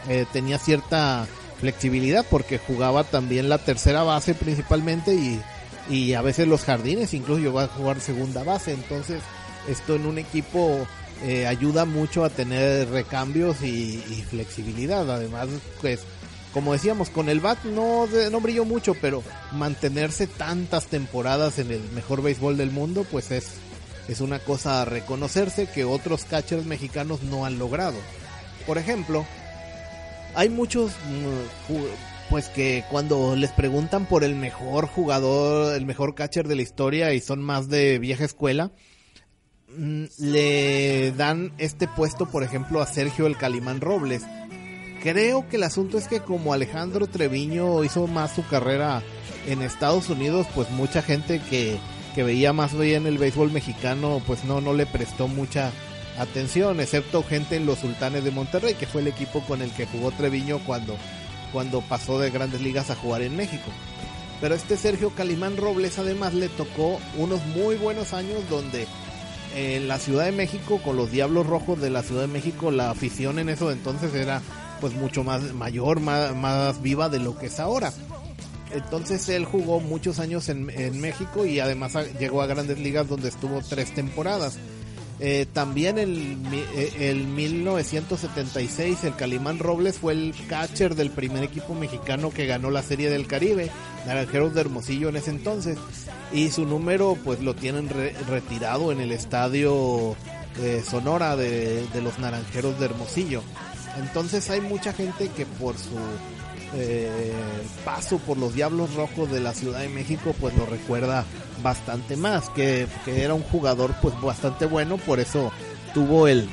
eh, 0.07 0.27
tenía 0.31 0.59
cierta 0.59 1.27
flexibilidad 1.59 2.23
porque 2.29 2.59
jugaba 2.59 3.05
también 3.05 3.49
la 3.49 3.57
tercera 3.57 4.03
base 4.03 4.35
principalmente 4.35 5.15
y, 5.15 5.41
y 5.89 6.13
a 6.13 6.21
veces 6.21 6.47
los 6.47 6.61
jardines 6.61 7.15
incluso 7.15 7.41
llegó 7.41 7.59
a 7.59 7.67
jugar 7.69 7.99
segunda 7.99 8.43
base. 8.43 8.71
Entonces 8.71 9.23
esto 9.67 9.95
en 9.95 10.05
un 10.05 10.19
equipo 10.19 10.87
eh, 11.23 11.47
ayuda 11.47 11.85
mucho 11.85 12.23
a 12.23 12.29
tener 12.29 12.89
recambios 12.89 13.61
y, 13.61 13.97
flexibilidad. 14.29 15.09
Además, 15.09 15.49
pues, 15.81 16.01
como 16.53 16.73
decíamos, 16.73 17.09
con 17.09 17.29
el 17.29 17.39
bat 17.39 17.63
no, 17.65 18.07
no 18.31 18.41
brilló 18.41 18.65
mucho, 18.65 18.95
pero 18.95 19.23
mantenerse 19.51 20.27
tantas 20.27 20.87
temporadas 20.87 21.59
en 21.59 21.71
el 21.71 21.81
mejor 21.91 22.21
béisbol 22.21 22.57
del 22.57 22.71
mundo, 22.71 23.05
pues 23.09 23.31
es, 23.31 23.47
es 24.07 24.21
una 24.21 24.39
cosa 24.39 24.81
a 24.81 24.85
reconocerse 24.85 25.67
que 25.67 25.85
otros 25.85 26.25
catchers 26.25 26.65
mexicanos 26.65 27.23
no 27.23 27.45
han 27.45 27.59
logrado. 27.59 27.97
Por 28.65 28.77
ejemplo, 28.77 29.25
hay 30.35 30.49
muchos 30.49 30.91
mm, 30.91 31.73
pues 32.29 32.47
que 32.47 32.83
cuando 32.89 33.35
les 33.35 33.51
preguntan 33.51 34.05
por 34.05 34.23
el 34.23 34.35
mejor 34.35 34.87
jugador, 34.87 35.75
el 35.75 35.85
mejor 35.85 36.13
catcher 36.13 36.47
de 36.47 36.55
la 36.55 36.61
historia 36.61 37.13
y 37.13 37.19
son 37.19 37.41
más 37.41 37.69
de 37.69 37.97
vieja 37.97 38.25
escuela, 38.25 38.71
le 39.77 41.11
dan 41.11 41.51
este 41.57 41.87
puesto, 41.87 42.25
por 42.25 42.43
ejemplo, 42.43 42.81
a 42.81 42.87
Sergio 42.87 43.27
el 43.27 43.37
Calimán 43.37 43.81
Robles. 43.81 44.23
Creo 45.01 45.47
que 45.47 45.55
el 45.55 45.63
asunto 45.63 45.97
es 45.97 46.07
que 46.07 46.19
como 46.19 46.53
Alejandro 46.53 47.07
Treviño 47.07 47.83
hizo 47.83 48.07
más 48.07 48.35
su 48.35 48.45
carrera 48.45 49.01
en 49.47 49.61
Estados 49.61 50.09
Unidos, 50.09 50.47
pues 50.53 50.69
mucha 50.71 51.01
gente 51.01 51.41
que, 51.49 51.77
que 52.15 52.23
veía 52.23 52.51
más 52.51 52.77
bien 52.77 53.07
el 53.07 53.17
béisbol 53.17 53.51
mexicano, 53.51 54.21
pues 54.27 54.43
no, 54.43 54.59
no 54.59 54.73
le 54.73 54.85
prestó 54.85 55.27
mucha 55.27 55.71
atención, 56.17 56.81
excepto 56.81 57.23
gente 57.23 57.55
en 57.55 57.65
los 57.65 57.79
Sultanes 57.79 58.25
de 58.25 58.31
Monterrey, 58.31 58.73
que 58.73 58.87
fue 58.87 59.01
el 59.01 59.07
equipo 59.07 59.41
con 59.41 59.61
el 59.61 59.71
que 59.71 59.85
jugó 59.85 60.11
Treviño 60.11 60.59
cuando, 60.65 60.97
cuando 61.53 61.81
pasó 61.81 62.19
de 62.19 62.29
grandes 62.29 62.61
ligas 62.61 62.89
a 62.89 62.95
jugar 62.95 63.21
en 63.21 63.37
México. 63.37 63.71
Pero 64.41 64.55
este 64.55 64.77
Sergio 64.77 65.11
Calimán 65.11 65.57
Robles 65.57 65.97
además 65.99 66.33
le 66.33 66.49
tocó 66.49 66.99
unos 67.17 67.45
muy 67.47 67.75
buenos 67.75 68.13
años 68.13 68.41
donde 68.49 68.87
en 69.55 69.87
la 69.87 69.99
Ciudad 69.99 70.25
de 70.25 70.31
México 70.31 70.79
con 70.83 70.97
los 70.97 71.11
Diablos 71.11 71.47
Rojos 71.47 71.81
de 71.81 71.89
la 71.89 72.03
Ciudad 72.03 72.21
de 72.21 72.27
México 72.27 72.71
la 72.71 72.91
afición 72.91 73.39
en 73.39 73.49
eso 73.49 73.71
entonces 73.71 74.13
era 74.13 74.41
pues 74.79 74.93
mucho 74.93 75.23
más 75.23 75.53
mayor, 75.53 75.99
más, 75.99 76.35
más 76.35 76.81
viva 76.81 77.09
de 77.09 77.19
lo 77.19 77.37
que 77.37 77.47
es 77.47 77.59
ahora. 77.59 77.91
Entonces 78.71 79.27
él 79.29 79.45
jugó 79.45 79.79
muchos 79.79 80.19
años 80.19 80.47
en, 80.49 80.69
en 80.69 81.01
México 81.01 81.45
y 81.45 81.59
además 81.59 81.97
llegó 82.19 82.41
a 82.41 82.47
grandes 82.47 82.79
ligas 82.79 83.07
donde 83.07 83.29
estuvo 83.29 83.61
tres 83.67 83.93
temporadas. 83.93 84.57
Eh, 85.21 85.45
también 85.51 85.97
en 85.97 86.39
el 86.97 87.27
1976 87.27 89.03
el 89.03 89.15
Calimán 89.15 89.59
Robles 89.59 89.97
fue 89.97 90.13
el 90.13 90.33
catcher 90.47 90.95
del 90.95 91.11
primer 91.11 91.43
equipo 91.43 91.75
mexicano 91.75 92.29
que 92.29 92.45
ganó 92.45 92.71
la 92.71 92.83
Serie 92.83 93.09
del 93.09 93.27
Caribe, 93.27 93.69
Naranjeros 94.07 94.53
de 94.53 94.61
Hermosillo 94.61 95.09
en 95.09 95.17
ese 95.17 95.31
entonces, 95.31 95.77
y 96.31 96.51
su 96.51 96.65
número 96.65 97.17
pues 97.23 97.41
lo 97.41 97.53
tienen 97.53 97.89
retirado 98.29 98.93
en 98.93 99.01
el 99.01 99.11
estadio 99.11 100.15
eh, 100.61 100.81
Sonora 100.87 101.35
de, 101.35 101.85
de 101.87 102.01
los 102.01 102.17
Naranjeros 102.19 102.79
de 102.79 102.85
Hermosillo. 102.85 103.43
Entonces 103.97 104.49
hay 104.49 104.61
mucha 104.61 104.93
gente 104.93 105.27
que 105.29 105.45
por 105.45 105.75
su 105.77 105.97
eh, 106.75 107.31
paso 107.83 108.19
por 108.19 108.37
los 108.37 108.53
Diablos 108.53 108.93
Rojos 108.93 109.31
de 109.31 109.39
la 109.39 109.53
Ciudad 109.53 109.79
de 109.79 109.89
México, 109.89 110.35
pues 110.39 110.55
lo 110.55 110.65
recuerda 110.65 111.25
bastante 111.63 112.15
más, 112.15 112.49
que, 112.49 112.87
era 113.07 113.33
un 113.33 113.43
jugador 113.43 113.93
pues 114.01 114.19
bastante 114.21 114.65
bueno, 114.65 114.97
por 114.97 115.19
eso 115.19 115.51
tuvo 115.93 116.27
el 116.27 116.47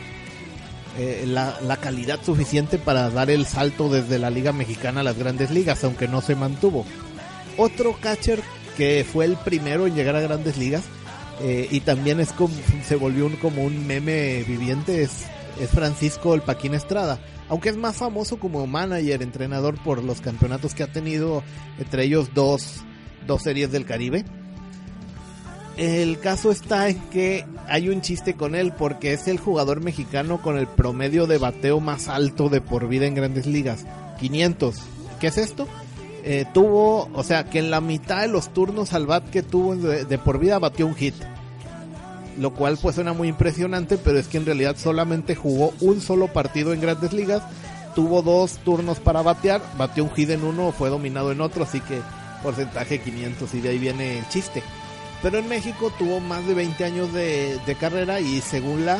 eh, 0.98 1.24
la, 1.26 1.58
la, 1.60 1.76
calidad 1.76 2.18
suficiente 2.24 2.78
para 2.78 3.10
dar 3.10 3.28
el 3.28 3.44
salto 3.44 3.90
desde 3.90 4.18
la 4.18 4.30
Liga 4.30 4.52
Mexicana 4.52 5.02
a 5.02 5.04
las 5.04 5.18
grandes 5.18 5.50
ligas, 5.50 5.84
aunque 5.84 6.08
no 6.08 6.22
se 6.22 6.34
mantuvo. 6.34 6.86
Otro 7.58 7.94
catcher 8.00 8.42
que 8.78 9.04
fue 9.10 9.26
el 9.26 9.36
primero 9.36 9.86
en 9.86 9.94
llegar 9.94 10.16
a 10.16 10.20
grandes 10.20 10.56
ligas 10.56 10.84
eh, 11.42 11.68
y 11.70 11.80
también 11.80 12.20
es 12.20 12.32
como, 12.32 12.54
se 12.86 12.96
volvió 12.96 13.26
un, 13.26 13.36
como 13.36 13.62
un 13.62 13.86
meme 13.86 14.42
viviente 14.44 15.02
es, 15.02 15.26
es 15.60 15.68
Francisco 15.68 16.34
el 16.34 16.40
Paquín 16.40 16.72
Estrada 16.72 17.18
aunque 17.48 17.68
es 17.68 17.76
más 17.76 17.96
famoso 17.96 18.38
como 18.38 18.66
manager, 18.66 19.22
entrenador 19.22 19.76
por 19.82 20.02
los 20.02 20.20
campeonatos 20.20 20.74
que 20.74 20.82
ha 20.82 20.92
tenido, 20.92 21.42
entre 21.78 22.04
ellos 22.04 22.30
dos, 22.34 22.82
dos 23.26 23.42
series 23.42 23.70
del 23.70 23.84
Caribe. 23.84 24.24
el 25.76 26.18
caso 26.18 26.50
está 26.50 26.88
en 26.88 26.98
que 27.10 27.44
hay 27.68 27.88
un 27.88 28.00
chiste 28.00 28.34
con 28.34 28.54
él 28.54 28.72
porque 28.76 29.12
es 29.12 29.28
el 29.28 29.38
jugador 29.38 29.80
mexicano 29.80 30.40
con 30.40 30.58
el 30.58 30.66
promedio 30.66 31.26
de 31.26 31.38
bateo 31.38 31.80
más 31.80 32.08
alto 32.08 32.48
de 32.48 32.60
por 32.60 32.88
vida 32.88 33.06
en 33.06 33.14
grandes 33.14 33.46
ligas. 33.46 33.84
500. 34.18 34.76
¿Qué 35.20 35.26
es 35.26 35.38
esto? 35.38 35.68
Eh, 36.24 36.44
tuvo, 36.52 37.08
o 37.12 37.22
sea, 37.22 37.44
que 37.44 37.58
en 37.60 37.70
la 37.70 37.80
mitad 37.80 38.22
de 38.22 38.28
los 38.28 38.52
turnos 38.52 38.92
al 38.94 39.06
bat 39.06 39.28
que 39.30 39.42
tuvo 39.42 39.76
de, 39.76 40.04
de 40.04 40.18
por 40.18 40.38
vida 40.38 40.58
batió 40.58 40.86
un 40.86 40.94
hit. 40.94 41.14
Lo 42.38 42.52
cual 42.52 42.78
pues 42.80 42.94
suena 42.96 43.12
muy 43.12 43.28
impresionante, 43.28 43.96
pero 43.96 44.18
es 44.18 44.28
que 44.28 44.36
en 44.36 44.46
realidad 44.46 44.76
solamente 44.76 45.34
jugó 45.34 45.72
un 45.80 46.00
solo 46.00 46.28
partido 46.28 46.72
en 46.72 46.80
grandes 46.80 47.12
ligas. 47.12 47.42
Tuvo 47.94 48.20
dos 48.20 48.58
turnos 48.58 49.00
para 49.00 49.22
batear, 49.22 49.62
batió 49.78 50.04
un 50.04 50.10
hit 50.10 50.30
en 50.30 50.44
uno, 50.44 50.70
fue 50.72 50.90
dominado 50.90 51.32
en 51.32 51.40
otro, 51.40 51.64
así 51.64 51.80
que 51.80 52.00
porcentaje 52.42 53.00
500 53.00 53.54
y 53.54 53.60
de 53.60 53.68
ahí 53.70 53.78
viene 53.78 54.18
el 54.18 54.28
chiste. 54.28 54.62
Pero 55.22 55.38
en 55.38 55.48
México 55.48 55.90
tuvo 55.98 56.20
más 56.20 56.46
de 56.46 56.54
20 56.54 56.84
años 56.84 57.12
de, 57.12 57.58
carrera 57.80 58.20
y 58.20 58.40
según 58.42 58.84
la 58.84 58.98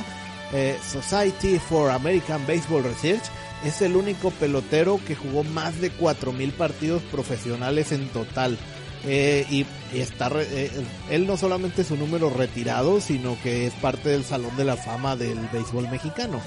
eh, 0.53 0.79
Society 0.91 1.59
for 1.59 1.91
American 1.91 2.47
Baseball 2.47 2.85
Research 2.85 3.25
es 3.65 3.83
el 3.83 3.97
único 3.97 4.31
pelotero 4.31 5.01
que 5.07 5.15
jugó 5.15 5.45
más 5.45 5.81
de 5.81 5.93
4.000 5.93 6.53
partidos 6.53 7.03
profesionales 7.03 7.93
en 7.93 8.09
total. 8.09 8.59
Eh, 9.07 9.47
y, 9.51 9.67
está 9.97 10.31
eh, 10.35 10.71
él 11.11 11.29
no 11.29 11.37
solamente 11.37 11.83
es 11.83 11.91
un 11.93 12.01
número 12.01 12.29
retirado, 12.29 13.01
sino 13.01 13.41
que 13.41 13.67
es 13.67 13.73
parte 13.75 14.09
del 14.09 14.25
Salón 14.25 14.57
de 14.57 14.65
la 14.65 14.77
Fama 14.77 15.15
del 15.15 15.39
béisbol 15.53 15.89
mexicano. 15.89 16.41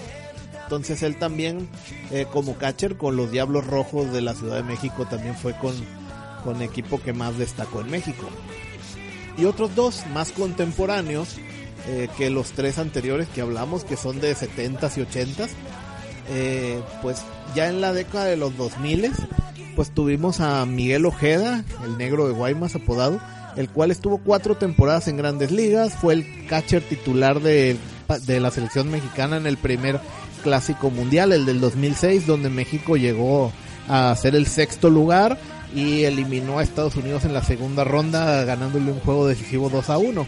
Entonces 0.63 1.01
él 1.01 1.17
también, 1.17 1.69
eh, 2.11 2.27
como 2.31 2.55
catcher 2.55 2.97
con 2.97 3.15
los 3.15 3.31
Diablos 3.31 3.65
Rojos 3.65 4.11
de 4.11 4.21
la 4.21 4.35
Ciudad 4.35 4.57
de 4.57 4.63
México, 4.63 5.05
también 5.05 5.35
fue 5.35 5.57
con, 5.57 5.73
con 6.43 6.61
equipo 6.61 7.01
que 7.01 7.13
más 7.13 7.37
destacó 7.37 7.81
en 7.81 7.91
México. 7.91 8.27
Y 9.37 9.45
otros 9.45 9.73
dos 9.73 10.03
más 10.13 10.31
contemporáneos 10.31 11.37
que 12.17 12.29
los 12.29 12.51
tres 12.51 12.77
anteriores 12.77 13.27
que 13.29 13.41
hablamos, 13.41 13.83
que 13.83 13.97
son 13.97 14.19
de 14.19 14.35
70s 14.35 14.97
y 14.97 15.01
80s, 15.01 15.49
eh, 16.29 16.81
pues 17.01 17.23
ya 17.55 17.69
en 17.69 17.81
la 17.81 17.93
década 17.93 18.25
de 18.25 18.37
los 18.37 18.55
2000 18.57 19.11
pues 19.75 19.91
tuvimos 19.91 20.41
a 20.41 20.65
Miguel 20.65 21.05
Ojeda, 21.05 21.63
el 21.85 21.97
negro 21.97 22.27
de 22.27 22.33
Guaymas 22.33 22.75
apodado, 22.75 23.19
el 23.55 23.69
cual 23.69 23.91
estuvo 23.91 24.17
cuatro 24.17 24.55
temporadas 24.55 25.07
en 25.07 25.15
grandes 25.15 25.51
ligas, 25.51 25.93
fue 25.93 26.15
el 26.15 26.47
catcher 26.47 26.81
titular 26.81 27.39
de, 27.39 27.77
de 28.25 28.39
la 28.41 28.51
selección 28.51 28.91
mexicana 28.91 29.37
en 29.37 29.47
el 29.47 29.57
primer 29.57 29.99
clásico 30.43 30.89
mundial, 30.89 31.31
el 31.31 31.45
del 31.45 31.61
2006, 31.61 32.27
donde 32.27 32.49
México 32.49 32.97
llegó 32.97 33.53
a 33.87 34.13
ser 34.15 34.35
el 34.35 34.47
sexto 34.47 34.89
lugar 34.89 35.37
y 35.73 36.03
eliminó 36.03 36.59
a 36.59 36.63
Estados 36.63 36.95
Unidos 36.95 37.25
en 37.25 37.33
la 37.33 37.43
segunda 37.43 37.83
ronda 37.83 38.43
ganándole 38.43 38.91
un 38.91 38.99
juego 38.99 39.27
decisivo 39.27 39.69
2 39.69 39.89
a 39.89 39.97
1. 39.97 40.27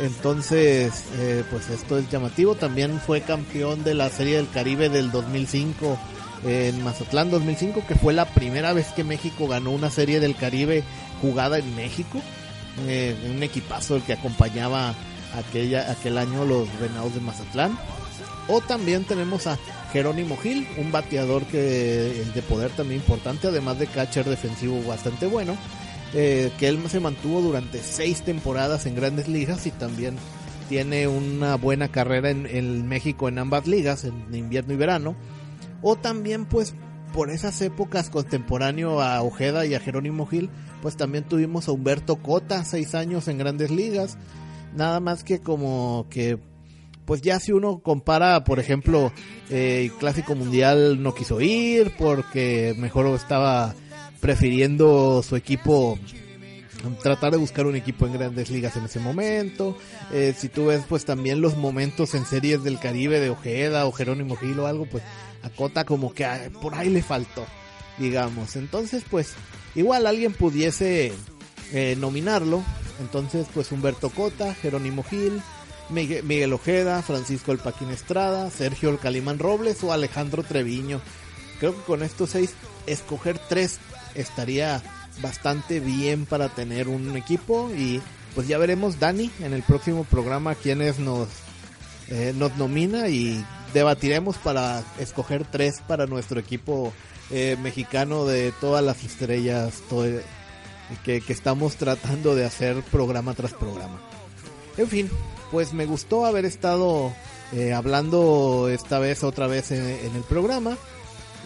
Entonces, 0.00 1.04
eh, 1.18 1.44
pues 1.50 1.70
esto 1.70 1.98
es 1.98 2.08
llamativo. 2.10 2.54
También 2.54 3.00
fue 3.00 3.20
campeón 3.22 3.82
de 3.84 3.94
la 3.94 4.08
Serie 4.10 4.36
del 4.36 4.48
Caribe 4.48 4.88
del 4.88 5.10
2005 5.10 5.98
en 6.46 6.84
Mazatlán 6.84 7.30
2005, 7.30 7.84
que 7.86 7.96
fue 7.96 8.12
la 8.12 8.26
primera 8.26 8.72
vez 8.72 8.88
que 8.88 9.02
México 9.02 9.48
ganó 9.48 9.70
una 9.70 9.90
Serie 9.90 10.20
del 10.20 10.36
Caribe 10.36 10.84
jugada 11.20 11.58
en 11.58 11.74
México. 11.74 12.20
Eh, 12.86 13.16
un 13.28 13.42
equipazo 13.42 13.96
el 13.96 14.02
que 14.02 14.12
acompañaba 14.12 14.94
aquella, 15.34 15.90
aquel 15.90 16.16
año 16.16 16.44
los 16.44 16.68
Venados 16.80 17.14
de 17.14 17.20
Mazatlán. 17.20 17.76
O 18.46 18.60
también 18.60 19.04
tenemos 19.04 19.46
a 19.46 19.58
Jerónimo 19.92 20.36
Gil, 20.36 20.66
un 20.78 20.92
bateador 20.92 21.44
que 21.44 22.24
de 22.34 22.42
poder 22.42 22.70
también 22.70 23.00
importante, 23.00 23.48
además 23.48 23.78
de 23.78 23.88
catcher 23.88 24.24
defensivo 24.24 24.80
bastante 24.84 25.26
bueno 25.26 25.56
eh, 26.14 26.50
que 26.58 26.68
él 26.68 26.80
se 26.88 27.00
mantuvo 27.00 27.40
durante 27.40 27.78
seis 27.80 28.22
temporadas 28.22 28.86
en 28.86 28.94
grandes 28.94 29.28
ligas 29.28 29.66
y 29.66 29.70
también 29.70 30.16
tiene 30.68 31.08
una 31.08 31.56
buena 31.56 31.88
carrera 31.88 32.30
en, 32.30 32.88
México 32.88 33.28
en 33.28 33.38
ambas 33.38 33.66
ligas, 33.66 34.04
en 34.04 34.34
invierno 34.34 34.74
y 34.74 34.76
verano. 34.76 35.16
O 35.82 35.96
también 35.96 36.44
pues 36.46 36.74
por 37.12 37.30
esas 37.30 37.60
épocas 37.62 38.10
contemporáneo 38.10 39.00
a 39.00 39.22
Ojeda 39.22 39.64
y 39.66 39.74
a 39.74 39.80
Jerónimo 39.80 40.26
Gil, 40.26 40.50
pues 40.82 40.96
también 40.96 41.24
tuvimos 41.24 41.68
a 41.68 41.72
Humberto 41.72 42.16
Cota, 42.16 42.64
seis 42.64 42.94
años 42.94 43.28
en 43.28 43.38
grandes 43.38 43.70
ligas. 43.70 44.18
Nada 44.74 45.00
más 45.00 45.24
que 45.24 45.40
como 45.40 46.06
que 46.10 46.38
pues 47.06 47.22
ya 47.22 47.40
si 47.40 47.52
uno 47.52 47.78
compara, 47.78 48.44
por 48.44 48.60
ejemplo, 48.60 49.12
eh, 49.48 49.84
el 49.84 49.92
Clásico 49.92 50.34
Mundial 50.34 51.02
no 51.02 51.14
quiso 51.14 51.40
ir 51.40 51.94
porque 51.98 52.74
mejor 52.76 53.06
estaba 53.06 53.74
prefiriendo 54.20 55.22
su 55.22 55.36
equipo 55.36 55.98
tratar 57.02 57.32
de 57.32 57.38
buscar 57.38 57.66
un 57.66 57.76
equipo 57.76 58.06
en 58.06 58.12
grandes 58.12 58.50
ligas 58.50 58.76
en 58.76 58.84
ese 58.84 59.00
momento. 59.00 59.76
Eh, 60.12 60.34
si 60.36 60.48
tú 60.48 60.66
ves 60.66 60.82
pues 60.88 61.04
también 61.04 61.40
los 61.40 61.56
momentos 61.56 62.14
en 62.14 62.24
series 62.24 62.62
del 62.62 62.78
Caribe 62.78 63.20
de 63.20 63.30
Ojeda 63.30 63.86
o 63.86 63.92
Jerónimo 63.92 64.36
Gil 64.36 64.58
o 64.60 64.66
algo, 64.66 64.86
pues 64.86 65.02
a 65.42 65.50
Cota 65.50 65.84
como 65.84 66.12
que 66.12 66.24
ah, 66.24 66.50
por 66.60 66.74
ahí 66.74 66.88
le 66.88 67.02
faltó, 67.02 67.46
digamos. 67.98 68.56
Entonces 68.56 69.04
pues 69.08 69.34
igual 69.74 70.06
alguien 70.06 70.32
pudiese 70.32 71.12
eh, 71.72 71.96
nominarlo. 71.98 72.62
Entonces 73.00 73.46
pues 73.52 73.70
Humberto 73.72 74.10
Cota, 74.10 74.54
Jerónimo 74.54 75.02
Gil, 75.02 75.40
Miguel, 75.90 76.24
Miguel 76.24 76.52
Ojeda, 76.52 77.02
Francisco 77.02 77.52
El 77.52 77.58
Paquín 77.58 77.90
Estrada, 77.90 78.50
Sergio 78.50 78.90
El 78.90 78.98
Calimán 78.98 79.38
Robles 79.38 79.82
o 79.84 79.92
Alejandro 79.92 80.42
Treviño. 80.42 81.00
Creo 81.58 81.76
que 81.76 81.82
con 81.82 82.02
estos 82.02 82.30
seis, 82.30 82.54
escoger 82.86 83.38
tres 83.48 83.78
estaría 84.14 84.82
bastante 85.20 85.80
bien 85.80 86.26
para 86.26 86.48
tener 86.48 86.88
un 86.88 87.16
equipo 87.16 87.70
y 87.76 88.00
pues 88.34 88.46
ya 88.46 88.58
veremos 88.58 89.00
Dani 89.00 89.30
en 89.40 89.52
el 89.52 89.62
próximo 89.62 90.04
programa 90.04 90.54
quienes 90.54 90.98
nos 90.98 91.28
eh, 92.08 92.32
nos 92.36 92.56
nomina 92.56 93.08
y 93.08 93.44
debatiremos 93.74 94.36
para 94.38 94.82
escoger 94.98 95.44
tres 95.44 95.82
para 95.86 96.06
nuestro 96.06 96.40
equipo 96.40 96.92
eh, 97.30 97.56
mexicano 97.60 98.24
de 98.24 98.52
todas 98.60 98.82
las 98.82 99.04
estrellas 99.04 99.82
todo, 99.90 100.06
que, 101.04 101.20
que, 101.20 101.32
estamos 101.32 101.76
tratando 101.76 102.34
de 102.34 102.46
hacer 102.46 102.82
programa 102.84 103.34
tras 103.34 103.52
programa. 103.52 104.00
En 104.78 104.88
fin, 104.88 105.10
pues 105.50 105.74
me 105.74 105.84
gustó 105.84 106.24
haber 106.24 106.46
estado 106.46 107.12
eh, 107.52 107.74
hablando 107.74 108.70
esta 108.70 108.98
vez 108.98 109.22
otra 109.22 109.46
vez 109.46 109.70
en, 109.70 109.84
en 109.84 110.16
el 110.16 110.22
programa. 110.22 110.78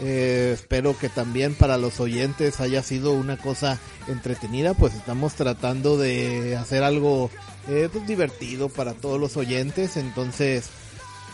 Eh, 0.00 0.52
espero 0.54 0.96
que 0.98 1.08
también 1.08 1.54
para 1.54 1.76
los 1.76 2.00
oyentes 2.00 2.60
haya 2.60 2.82
sido 2.82 3.12
una 3.12 3.36
cosa 3.36 3.78
entretenida, 4.08 4.74
pues 4.74 4.94
estamos 4.94 5.34
tratando 5.34 5.96
de 5.96 6.56
hacer 6.56 6.82
algo 6.82 7.30
eh, 7.68 7.88
pues, 7.92 8.06
divertido 8.06 8.68
para 8.68 8.94
todos 8.94 9.20
los 9.20 9.36
oyentes, 9.36 9.96
entonces 9.96 10.70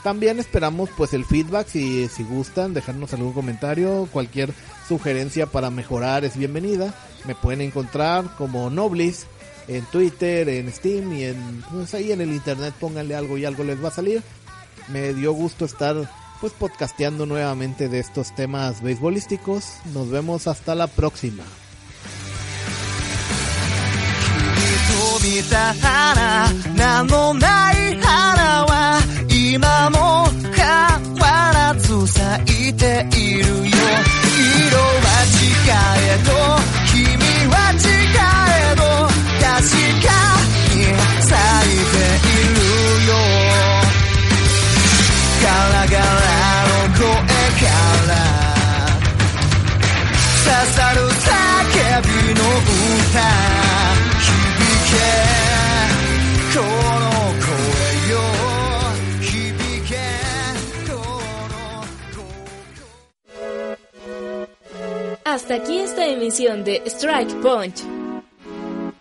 también 0.02 0.38
esperamos 0.38 0.90
pues 0.96 1.14
el 1.14 1.24
feedback 1.24 1.68
si, 1.68 2.08
si 2.08 2.24
gustan 2.24 2.74
dejarnos 2.74 3.14
algún 3.14 3.32
comentario, 3.32 4.08
cualquier 4.12 4.52
sugerencia 4.86 5.46
para 5.46 5.70
mejorar 5.70 6.24
es 6.24 6.36
bienvenida, 6.36 6.94
me 7.26 7.34
pueden 7.34 7.60
encontrar 7.60 8.36
como 8.36 8.70
Noblis 8.70 9.26
en 9.68 9.84
Twitter, 9.86 10.48
en 10.48 10.72
Steam 10.72 11.12
y 11.12 11.24
en 11.24 11.62
pues 11.70 11.94
ahí 11.94 12.10
en 12.10 12.20
el 12.20 12.32
internet 12.32 12.74
pónganle 12.80 13.14
algo 13.14 13.38
y 13.38 13.44
algo 13.44 13.64
les 13.64 13.82
va 13.82 13.88
a 13.88 13.92
salir. 13.92 14.22
Me 14.88 15.12
dio 15.12 15.32
gusto 15.32 15.66
estar 15.66 16.08
pues 16.40 16.52
podcasteando 16.52 17.26
nuevamente 17.26 17.88
de 17.88 17.98
estos 17.98 18.34
temas 18.34 18.82
beisbolísticos. 18.82 19.64
Nos 19.92 20.10
vemos 20.10 20.46
hasta 20.46 20.74
la 20.74 20.86
próxima. 20.86 21.44
De 66.38 66.80
Strike 66.86 67.34
Punch. 67.42 67.82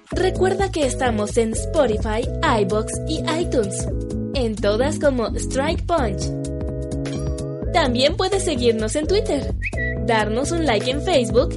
Recuerda 0.09 0.71
que 0.71 0.87
estamos 0.87 1.37
en 1.37 1.53
Spotify, 1.53 2.27
iBox 2.61 2.91
y 3.07 3.19
iTunes. 3.39 3.87
En 4.33 4.55
todas 4.55 4.97
como 4.97 5.27
Strike 5.35 5.85
Punch. 5.85 6.31
También 7.73 8.17
puedes 8.17 8.43
seguirnos 8.43 8.95
en 8.95 9.05
Twitter, 9.05 9.53
darnos 10.07 10.49
un 10.49 10.65
like 10.65 10.89
en 10.89 11.03
Facebook 11.03 11.53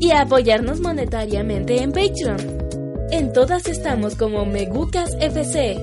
y 0.00 0.12
apoyarnos 0.12 0.80
monetariamente 0.80 1.82
en 1.82 1.92
Patreon. 1.92 3.08
En 3.10 3.30
todas 3.34 3.68
estamos 3.68 4.14
como 4.14 4.46
Megucas 4.46 5.14
FC. 5.20 5.76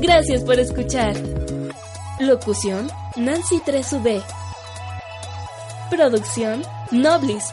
Gracias 0.00 0.44
por 0.44 0.60
escuchar. 0.60 1.16
Locución, 2.20 2.88
Nancy 3.16 3.58
3UB. 3.66 4.22
Producción, 5.90 6.62
Noblis. 6.92 7.52